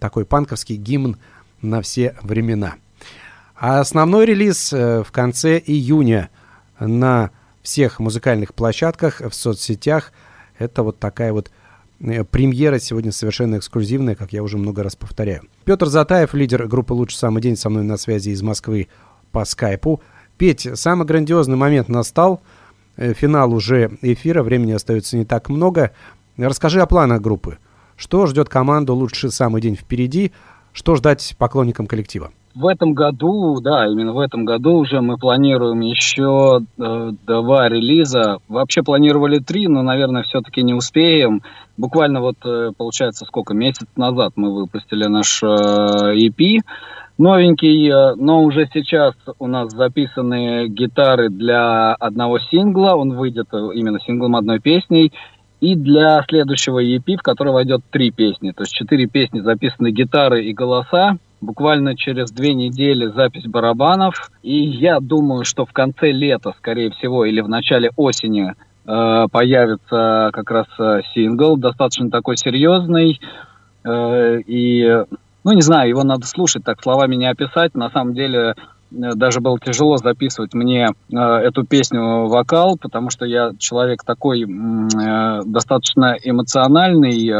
такой 0.00 0.24
панковский 0.24 0.76
гимн 0.76 1.18
на 1.60 1.82
все 1.82 2.16
времена. 2.22 2.76
А 3.56 3.80
основной 3.80 4.24
релиз 4.24 4.72
э, 4.72 5.02
в 5.06 5.12
конце 5.12 5.58
июня 5.58 6.30
на 6.80 7.30
всех 7.60 8.00
музыкальных 8.00 8.54
площадках, 8.54 9.20
в 9.20 9.34
соцсетях. 9.34 10.14
Это 10.58 10.82
вот 10.82 10.98
такая 10.98 11.34
вот 11.34 11.48
э, 11.48 11.50
премьера 12.30 12.78
сегодня 12.78 13.12
совершенно 13.12 13.58
эксклюзивная, 13.58 14.14
как 14.14 14.32
я 14.32 14.42
уже 14.42 14.58
много 14.58 14.82
раз 14.82 14.96
повторяю. 14.96 15.42
Петр 15.64 15.86
Затаев, 15.86 16.34
лидер 16.34 16.66
группы 16.66 16.92
«Лучший 16.92 17.16
самый 17.16 17.42
день», 17.42 17.56
со 17.56 17.70
мной 17.70 17.84
на 17.84 17.96
связи 17.96 18.30
из 18.30 18.42
Москвы 18.42 18.88
по 19.32 19.44
скайпу. 19.44 20.00
Петь, 20.36 20.68
самый 20.74 21.06
грандиозный 21.06 21.56
момент 21.56 21.88
настал. 21.88 22.40
Э, 22.96 23.12
Финал 23.14 23.52
уже 23.52 23.98
эфира, 24.02 24.42
времени 24.42 24.72
остается 24.72 25.16
не 25.16 25.24
так 25.24 25.48
много. 25.48 25.92
Расскажи 26.36 26.80
о 26.80 26.86
планах 26.86 27.20
группы. 27.20 27.58
Что 27.96 28.26
ждет 28.26 28.48
команду 28.48 28.94
«Лучший 28.94 29.32
самый 29.32 29.60
день» 29.60 29.74
впереди? 29.74 30.32
Что 30.72 30.94
ждать 30.94 31.34
поклонникам 31.36 31.88
коллектива? 31.88 32.30
В 32.58 32.66
этом 32.66 32.92
году, 32.92 33.60
да, 33.60 33.86
именно 33.86 34.12
в 34.12 34.18
этом 34.18 34.44
году 34.44 34.78
уже 34.78 35.00
мы 35.00 35.16
планируем 35.16 35.78
еще 35.78 36.58
э, 36.76 37.12
два 37.24 37.68
релиза. 37.68 38.38
Вообще 38.48 38.82
планировали 38.82 39.38
три, 39.38 39.68
но, 39.68 39.82
наверное, 39.82 40.24
все-таки 40.24 40.64
не 40.64 40.74
успеем. 40.74 41.42
Буквально 41.76 42.20
вот, 42.20 42.34
э, 42.44 42.72
получается, 42.76 43.26
сколько, 43.26 43.54
месяц 43.54 43.86
назад 43.94 44.32
мы 44.34 44.52
выпустили 44.52 45.04
наш 45.04 45.40
э, 45.40 45.46
EP 45.46 46.58
новенький, 47.16 47.92
э, 47.92 48.14
но 48.16 48.42
уже 48.42 48.68
сейчас 48.74 49.14
у 49.38 49.46
нас 49.46 49.72
записаны 49.72 50.66
гитары 50.66 51.28
для 51.28 51.94
одного 51.94 52.40
сингла, 52.40 52.96
он 52.96 53.14
выйдет 53.14 53.46
э, 53.52 53.68
именно 53.74 54.00
синглом 54.00 54.34
одной 54.34 54.58
песней, 54.58 55.12
и 55.60 55.76
для 55.76 56.24
следующего 56.28 56.82
EP, 56.82 57.16
в 57.18 57.22
который 57.22 57.52
войдет 57.52 57.82
три 57.92 58.10
песни. 58.10 58.50
То 58.50 58.64
есть 58.64 58.72
четыре 58.72 59.06
песни 59.06 59.38
записаны 59.38 59.92
гитары 59.92 60.44
и 60.44 60.52
голоса. 60.52 61.18
Буквально 61.40 61.96
через 61.96 62.32
две 62.32 62.52
недели 62.52 63.06
запись 63.06 63.44
барабанов. 63.46 64.30
И 64.42 64.56
я 64.56 64.98
думаю, 64.98 65.44
что 65.44 65.64
в 65.64 65.72
конце 65.72 66.10
лета, 66.10 66.52
скорее 66.58 66.90
всего, 66.90 67.24
или 67.24 67.40
в 67.40 67.48
начале 67.48 67.90
осени 67.96 68.54
э, 68.86 69.26
появится 69.30 70.30
как 70.32 70.50
раз 70.50 70.66
э, 70.80 71.02
сингл, 71.14 71.56
достаточно 71.56 72.10
такой 72.10 72.36
серьезный. 72.36 73.20
Э, 73.84 74.40
и, 74.40 75.04
ну, 75.44 75.52
не 75.52 75.62
знаю, 75.62 75.88
его 75.88 76.02
надо 76.02 76.26
слушать, 76.26 76.64
так 76.64 76.82
словами 76.82 77.14
не 77.14 77.26
описать. 77.30 77.76
На 77.76 77.88
самом 77.90 78.14
деле, 78.14 78.56
даже 78.90 79.40
было 79.40 79.60
тяжело 79.60 79.96
записывать 79.96 80.54
мне 80.54 80.88
эту 81.12 81.64
песню 81.64 82.26
вокал, 82.26 82.76
потому 82.80 83.10
что 83.10 83.26
я 83.26 83.52
человек 83.58 84.02
такой 84.02 84.46
достаточно 85.44 86.16
эмоциональный 86.24 87.30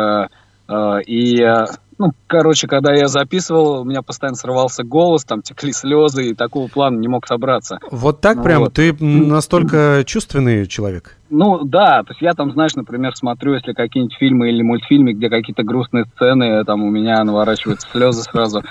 и 1.07 1.65
ну, 1.99 2.13
короче, 2.27 2.67
когда 2.67 2.95
я 2.95 3.09
записывал, 3.09 3.81
у 3.81 3.85
меня 3.85 4.03
постоянно 4.03 4.37
срывался 4.37 4.85
голос, 4.85 5.25
там 5.25 5.43
текли 5.43 5.73
слезы, 5.73 6.31
и 6.31 6.35
такого 6.35 6.69
плана 6.69 6.99
не 6.99 7.09
мог 7.09 7.27
собраться. 7.27 7.79
Вот 7.91 8.21
так 8.21 8.37
Ну 8.39 8.43
прям? 8.45 8.61
вот. 8.61 8.75
Ты 8.75 8.93
настолько 9.01 10.05
чувственный 10.07 10.67
человек? 10.67 11.18
Ну, 11.31 11.62
да, 11.64 12.03
то 12.05 12.12
есть 12.12 12.22
я 12.22 12.33
там, 12.33 12.53
знаешь, 12.53 12.74
например, 12.74 13.14
смотрю, 13.14 13.55
если 13.55 13.74
какие-нибудь 13.74 14.16
фильмы 14.16 14.49
или 14.49 14.62
мультфильмы, 14.62 15.12
где 15.12 15.29
какие-то 15.29 15.62
грустные 15.62 16.07
сцены, 16.07 16.64
там 16.64 16.83
у 16.83 16.91
меня 16.91 17.22
наворачиваются 17.22 17.87
слезы 17.91 18.22
сразу. 18.22 18.62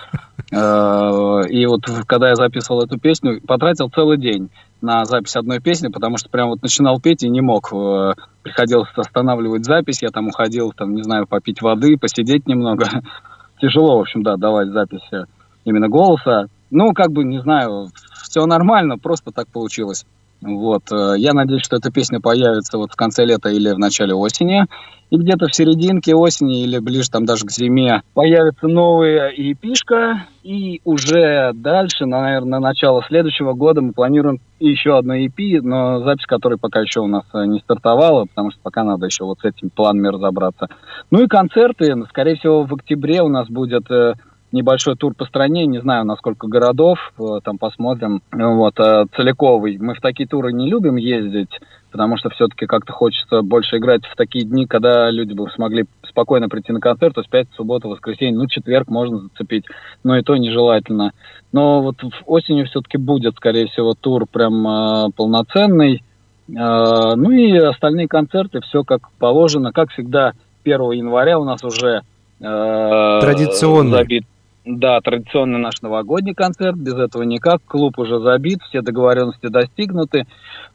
Э, 0.52 1.42
И 1.50 1.66
вот 1.68 1.86
когда 2.08 2.30
я 2.30 2.36
записывал 2.36 2.82
эту 2.82 2.98
песню, 3.00 3.42
потратил 3.46 3.90
целый 3.90 4.18
день 4.18 4.50
на 4.82 5.06
запись 5.06 5.36
одной 5.36 5.60
песни, 5.60 5.90
потому 5.90 6.18
что 6.18 6.30
прям 6.30 6.50
вот 6.50 6.62
начинал 6.64 7.00
петь 7.00 7.24
и 7.24 7.30
не 7.30 7.42
мог. 7.42 7.72
Э, 7.72 8.14
Приходилось 8.42 8.90
останавливать 8.96 9.66
запись, 9.66 10.02
я 10.02 10.10
там 10.10 10.28
уходил, 10.30 10.72
там, 10.72 10.96
не 10.96 11.04
знаю, 11.04 11.28
попить 11.28 11.62
воды, 11.62 11.98
посидеть 11.98 12.48
немного. 12.48 12.86
Тяжело, 13.62 13.98
в 13.98 14.02
общем, 14.02 14.24
да, 14.24 14.36
давать 14.38 14.70
запись 14.70 15.08
э, 15.12 15.26
именно 15.66 15.90
голоса. 15.90 16.48
Ну, 16.72 16.94
как 16.94 17.12
бы, 17.12 17.24
не 17.24 17.40
знаю, 17.40 17.90
все 18.24 18.46
нормально, 18.46 18.98
просто 18.98 19.32
так 19.32 19.48
получилось. 19.48 20.06
Вот. 20.42 20.92
э, 20.92 21.16
Я 21.18 21.34
надеюсь, 21.34 21.64
что 21.64 21.78
эта 21.78 21.92
песня 21.92 22.20
появится 22.20 22.78
вот 22.78 22.92
в 22.92 22.96
конце 22.96 23.26
лета 23.26 23.50
или 23.50 23.72
в 23.72 23.80
начале 23.80 24.14
осени. 24.14 24.66
И 25.10 25.16
где-то 25.16 25.48
в 25.48 25.56
серединке 25.56 26.14
осени 26.14 26.64
или 26.64 26.80
ближе 26.80 27.10
там 27.10 27.26
даже 27.26 27.46
к 27.46 27.52
зиме 27.52 28.02
появится 28.14 28.68
новая 28.68 29.32
EP-шка. 29.32 30.28
И 30.44 30.82
уже 30.84 31.52
дальше, 31.54 32.06
наверное, 32.06 32.60
на 32.60 32.68
начало 32.68 33.04
следующего 33.08 33.54
года 33.54 33.82
мы 33.82 33.94
планируем 33.94 34.40
еще 34.60 34.98
одну 34.98 35.16
EP, 35.16 35.62
но 35.62 36.04
запись 36.04 36.26
которой 36.26 36.58
пока 36.58 36.82
еще 36.82 37.00
у 37.00 37.08
нас 37.08 37.24
э, 37.34 37.46
не 37.46 37.60
стартовала, 37.60 38.26
потому 38.26 38.52
что 38.52 38.60
пока 38.62 38.84
надо 38.84 39.06
еще 39.06 39.24
вот 39.24 39.40
с 39.40 39.46
этими 39.46 39.70
планами 39.70 40.10
разобраться. 40.10 40.68
Ну 41.10 41.24
и 41.24 41.28
концерты. 41.28 41.96
Скорее 42.10 42.36
всего, 42.36 42.64
в 42.64 42.74
октябре 42.74 43.22
у 43.22 43.30
нас 43.30 43.48
будет 43.48 43.90
э, 43.90 44.14
небольшой 44.52 44.96
тур 44.96 45.14
по 45.14 45.26
стране, 45.26 45.66
не 45.66 45.80
знаю, 45.82 46.06
на 46.06 46.16
сколько 46.16 46.48
городов, 46.48 47.14
э, 47.20 47.24
там 47.44 47.58
посмотрим. 47.58 48.22
Вот, 48.32 48.80
э, 48.80 49.06
целиковый. 49.16 49.78
Мы 49.78 49.94
в 49.94 50.02
такие 50.02 50.28
туры 50.28 50.54
не 50.54 50.70
любим 50.70 50.96
ездить, 50.96 51.50
потому 51.92 52.18
что 52.18 52.30
все-таки 52.30 52.66
как-то 52.66 52.94
хочется 52.94 53.42
больше 53.42 53.78
играть 53.78 54.06
в 54.06 54.16
такие 54.16 54.46
дни, 54.46 54.66
когда 54.66 55.10
люди 55.12 55.34
бы 55.34 55.50
смогли 55.52 55.86
спокойно 56.08 56.48
прийти 56.50 56.72
на 56.72 56.80
концерт, 56.80 57.16
то 57.16 57.22
есть 57.22 57.30
пятница, 57.30 57.58
суббота, 57.58 57.88
воскресенье, 57.90 58.38
ну, 58.38 58.48
четверг 58.48 58.88
можно 58.88 59.20
зацепить, 59.20 59.66
но 60.04 60.18
и 60.18 60.22
то 60.22 60.36
нежелательно. 60.38 61.12
Но 61.52 61.82
вот 61.82 62.02
в- 62.02 62.24
осенью 62.26 62.66
все-таки 62.68 62.98
будет, 62.98 63.36
скорее 63.36 63.68
всего, 63.68 63.94
тур 63.94 64.26
прям 64.32 64.66
э, 64.68 65.10
полноценный. 65.16 66.04
Э, 66.50 67.14
ну 67.16 67.32
и 67.32 67.56
остальные 67.58 68.08
концерты, 68.08 68.62
все 68.62 68.84
как 68.84 69.12
положено. 69.20 69.74
Как 69.74 69.92
всегда, 69.92 70.32
1 70.64 70.92
января 70.92 71.38
у 71.40 71.44
нас 71.44 71.64
уже 71.64 72.02
э, 72.40 73.20
Традиционный. 73.22 73.92
забит. 73.92 74.26
Да, 74.70 75.00
традиционный 75.00 75.60
наш 75.60 75.82
новогодний 75.82 76.34
концерт, 76.34 76.76
без 76.76 76.96
этого 76.96 77.24
никак. 77.24 77.62
Клуб 77.66 77.98
уже 78.00 78.20
забит, 78.20 78.62
все 78.64 78.82
договоренности 78.82 79.48
достигнуты. 79.48 80.26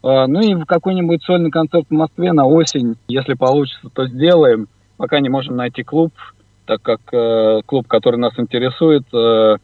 Э, 0.02 0.24
Ну 0.26 0.40
и 0.40 0.54
в 0.54 0.64
какой-нибудь 0.64 1.22
сольный 1.22 1.50
концерт 1.50 1.86
в 1.90 1.94
Москве 1.94 2.32
на 2.32 2.46
осень, 2.46 2.96
если 3.08 3.34
получится, 3.34 3.90
то 3.92 4.06
сделаем. 4.06 4.68
Пока 4.96 5.20
не 5.20 5.28
можем 5.28 5.56
найти 5.56 5.82
клуб, 5.82 6.14
так 6.64 6.80
как 6.80 7.00
э, 7.12 7.60
клуб, 7.66 7.86
который 7.86 8.16
нас 8.16 8.32
интересует, 8.38 9.02
э, 9.12 9.56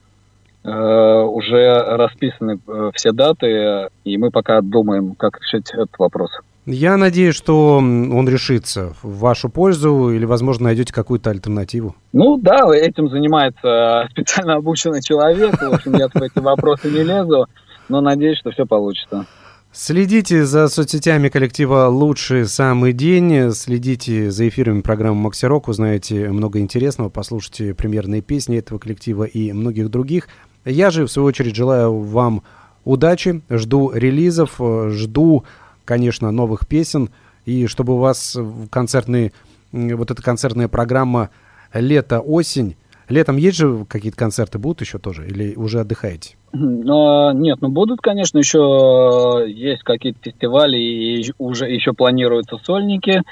э, 0.65 1.21
уже 1.23 1.83
расписаны 1.97 2.59
все 2.93 3.13
даты, 3.13 3.89
и 4.05 4.19
мы 4.19 4.31
пока 4.31 4.61
думаем, 4.61 5.15
как 5.15 5.41
решить 5.41 5.71
этот 5.73 5.99
вопрос. 5.99 6.31
Я 6.71 6.99
надеюсь, 6.99 7.35
что 7.35 7.79
он 7.79 8.29
решится 8.29 8.93
в 9.03 9.21
вашу 9.21 9.49
пользу 9.49 10.11
или, 10.11 10.27
возможно, 10.27 10.65
найдете 10.65 10.93
какую-то 10.93 11.31
альтернативу. 11.31 11.97
Ну 12.13 12.37
да, 12.37 12.69
этим 12.77 13.09
занимается 13.09 14.05
э, 14.05 14.11
специально 14.11 14.57
обученный 14.57 15.03
человек. 15.03 15.59
В 15.59 15.75
общем, 15.75 15.95
я 15.95 16.09
в 16.09 16.17
эти 16.17 16.39
вопросы 16.41 16.91
не 16.91 17.05
лезу, 17.05 17.47
но 17.89 18.03
надеюсь, 18.03 18.39
что 18.39 18.51
все 18.51 18.67
получится. 18.67 19.25
Следите 19.73 20.45
за 20.45 20.69
соцсетями 20.69 21.31
коллектива 21.31 21.87
«Лучший 21.87 22.47
самый 22.47 22.93
день», 22.93 23.51
следите 23.53 24.31
за 24.31 24.47
эфирами 24.47 24.83
программы 24.83 25.23
«Макси 25.23 25.47
Рок», 25.47 25.69
узнаете 25.69 26.29
много 26.29 26.59
интересного, 26.59 27.09
послушайте 27.09 27.73
премьерные 27.73 28.21
песни 28.21 28.59
этого 28.59 28.79
коллектива 28.79 29.25
и 29.25 29.53
многих 29.53 29.89
других. 29.89 30.29
Я 30.67 30.91
же, 30.91 31.07
в 31.07 31.11
свою 31.11 31.29
очередь, 31.29 31.57
желаю 31.57 31.99
вам 31.99 32.43
удачи, 32.85 33.41
жду 33.49 33.91
релизов, 33.91 34.57
э, 34.59 34.91
жду, 34.91 35.45
конечно, 35.89 36.31
новых 36.31 36.69
песен, 36.69 37.09
и 37.47 37.67
чтобы 37.67 37.95
у 37.95 37.99
вас 37.99 38.37
м, 38.37 39.97
вот 39.97 40.11
эта 40.11 40.23
концертная 40.23 40.69
программа 40.69 41.31
«Лето-осень» 41.73 42.77
Летом 43.09 43.39
есть 43.39 43.57
же 43.57 43.87
какие-то 43.89 44.19
концерты 44.19 44.59
будут 44.59 44.83
еще 44.83 44.99
тоже? 44.99 45.27
Или 45.27 45.55
уже 45.55 45.81
отдыхаете? 45.81 46.37
Но, 46.53 47.33
нет, 47.33 47.57
ну 47.63 47.71
будут, 47.71 48.03
конечно, 48.03 48.37
еще 48.37 49.47
есть 49.49 49.83
какие-то 49.83 50.19
фестивали 50.23 50.77
и 50.77 51.33
уже 51.39 51.71
еще 51.71 51.95
планируются 51.95 52.59
сольники. 52.59 53.23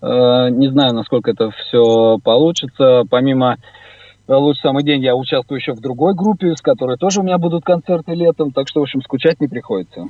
Э, 0.00 0.50
не 0.50 0.68
знаю, 0.68 0.94
насколько 0.94 1.32
это 1.32 1.50
все 1.50 2.18
получится. 2.22 3.02
Помимо 3.10 3.56
лучший 4.28 4.60
самый 4.60 4.84
день 4.84 5.02
я 5.02 5.14
участвую 5.14 5.58
еще 5.58 5.72
в 5.72 5.80
другой 5.80 6.14
группе, 6.14 6.54
с 6.56 6.60
которой 6.60 6.96
тоже 6.96 7.20
у 7.20 7.22
меня 7.22 7.38
будут 7.38 7.64
концерты 7.64 8.12
летом, 8.14 8.52
так 8.52 8.68
что, 8.68 8.80
в 8.80 8.84
общем, 8.84 9.02
скучать 9.02 9.40
не 9.40 9.48
приходится. 9.48 10.08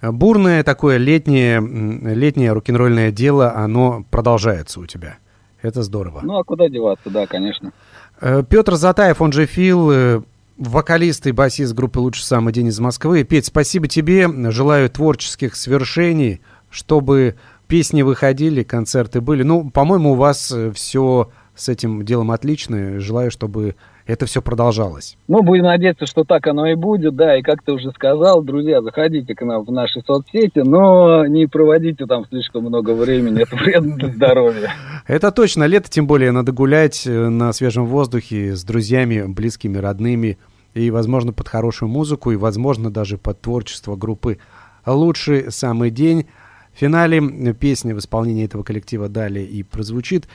Бурное 0.00 0.62
такое 0.64 0.96
летнее, 0.96 1.60
летнее 1.60 2.52
рок-н-ролльное 2.52 3.10
дело, 3.10 3.54
оно 3.54 4.04
продолжается 4.10 4.80
у 4.80 4.86
тебя. 4.86 5.18
Это 5.62 5.82
здорово. 5.82 6.20
Ну, 6.22 6.38
а 6.38 6.44
куда 6.44 6.68
деваться, 6.68 7.10
да, 7.10 7.26
конечно. 7.26 7.72
Э, 8.20 8.42
Петр 8.48 8.76
Затаев, 8.76 9.20
он 9.20 9.32
же 9.32 9.44
Фил, 9.46 9.90
э, 9.90 10.22
вокалист 10.56 11.26
и 11.26 11.32
басист 11.32 11.74
группы 11.74 11.98
«Лучший 11.98 12.24
самый 12.24 12.52
день» 12.52 12.68
из 12.68 12.80
Москвы. 12.80 13.24
Петь, 13.24 13.46
спасибо 13.46 13.88
тебе. 13.88 14.28
Желаю 14.50 14.88
творческих 14.88 15.56
свершений, 15.56 16.40
чтобы 16.70 17.36
песни 17.66 18.02
выходили, 18.02 18.62
концерты 18.62 19.20
были. 19.20 19.42
Ну, 19.42 19.70
по-моему, 19.70 20.12
у 20.12 20.16
вас 20.16 20.50
э, 20.50 20.70
все 20.72 21.30
с 21.54 21.68
этим 21.68 22.04
делом 22.04 22.30
отлично. 22.30 23.00
Желаю, 23.00 23.30
чтобы 23.30 23.74
это 24.06 24.26
все 24.26 24.42
продолжалось. 24.42 25.16
Ну, 25.28 25.42
будем 25.42 25.64
надеяться, 25.64 26.06
что 26.06 26.24
так 26.24 26.46
оно 26.46 26.66
и 26.66 26.74
будет, 26.74 27.14
да, 27.14 27.36
и 27.36 27.42
как 27.42 27.62
ты 27.62 27.72
уже 27.72 27.90
сказал, 27.92 28.42
друзья, 28.42 28.82
заходите 28.82 29.34
к 29.34 29.42
нам 29.44 29.64
в 29.64 29.70
наши 29.70 30.00
соцсети, 30.04 30.60
но 30.60 31.26
не 31.26 31.46
проводите 31.46 32.06
там 32.06 32.26
слишком 32.26 32.64
много 32.64 32.90
времени, 32.90 33.42
это 33.42 33.54
вредно 33.56 33.96
для 33.96 34.08
здоровья. 34.08 34.72
Это 35.06 35.30
точно, 35.30 35.64
лето 35.64 35.88
тем 35.88 36.06
более 36.06 36.32
надо 36.32 36.52
гулять 36.52 37.06
э, 37.06 37.28
на 37.28 37.52
свежем 37.52 37.86
воздухе 37.86 38.56
с 38.56 38.64
друзьями, 38.64 39.24
близкими, 39.26 39.78
родными, 39.78 40.38
и, 40.74 40.90
возможно, 40.90 41.32
под 41.32 41.48
хорошую 41.48 41.88
музыку, 41.88 42.30
и, 42.30 42.36
возможно, 42.36 42.90
даже 42.90 43.18
под 43.18 43.40
творчество 43.40 43.96
группы 43.96 44.38
«Лучший 44.86 45.50
самый 45.52 45.90
день». 45.90 46.26
В 46.72 46.78
финале 46.78 47.20
песня 47.52 47.94
в 47.94 47.98
исполнении 47.98 48.44
этого 48.44 48.62
коллектива 48.62 49.08
далее 49.08 49.44
и 49.44 49.62
прозвучит. 49.64 50.28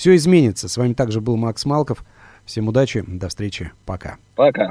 Все 0.00 0.16
изменится. 0.16 0.66
С 0.66 0.78
вами 0.78 0.94
также 0.94 1.20
был 1.20 1.36
Макс 1.36 1.66
Малков. 1.66 2.06
Всем 2.46 2.68
удачи, 2.68 3.04
до 3.06 3.28
встречи, 3.28 3.70
пока. 3.84 4.16
Пока. 4.34 4.70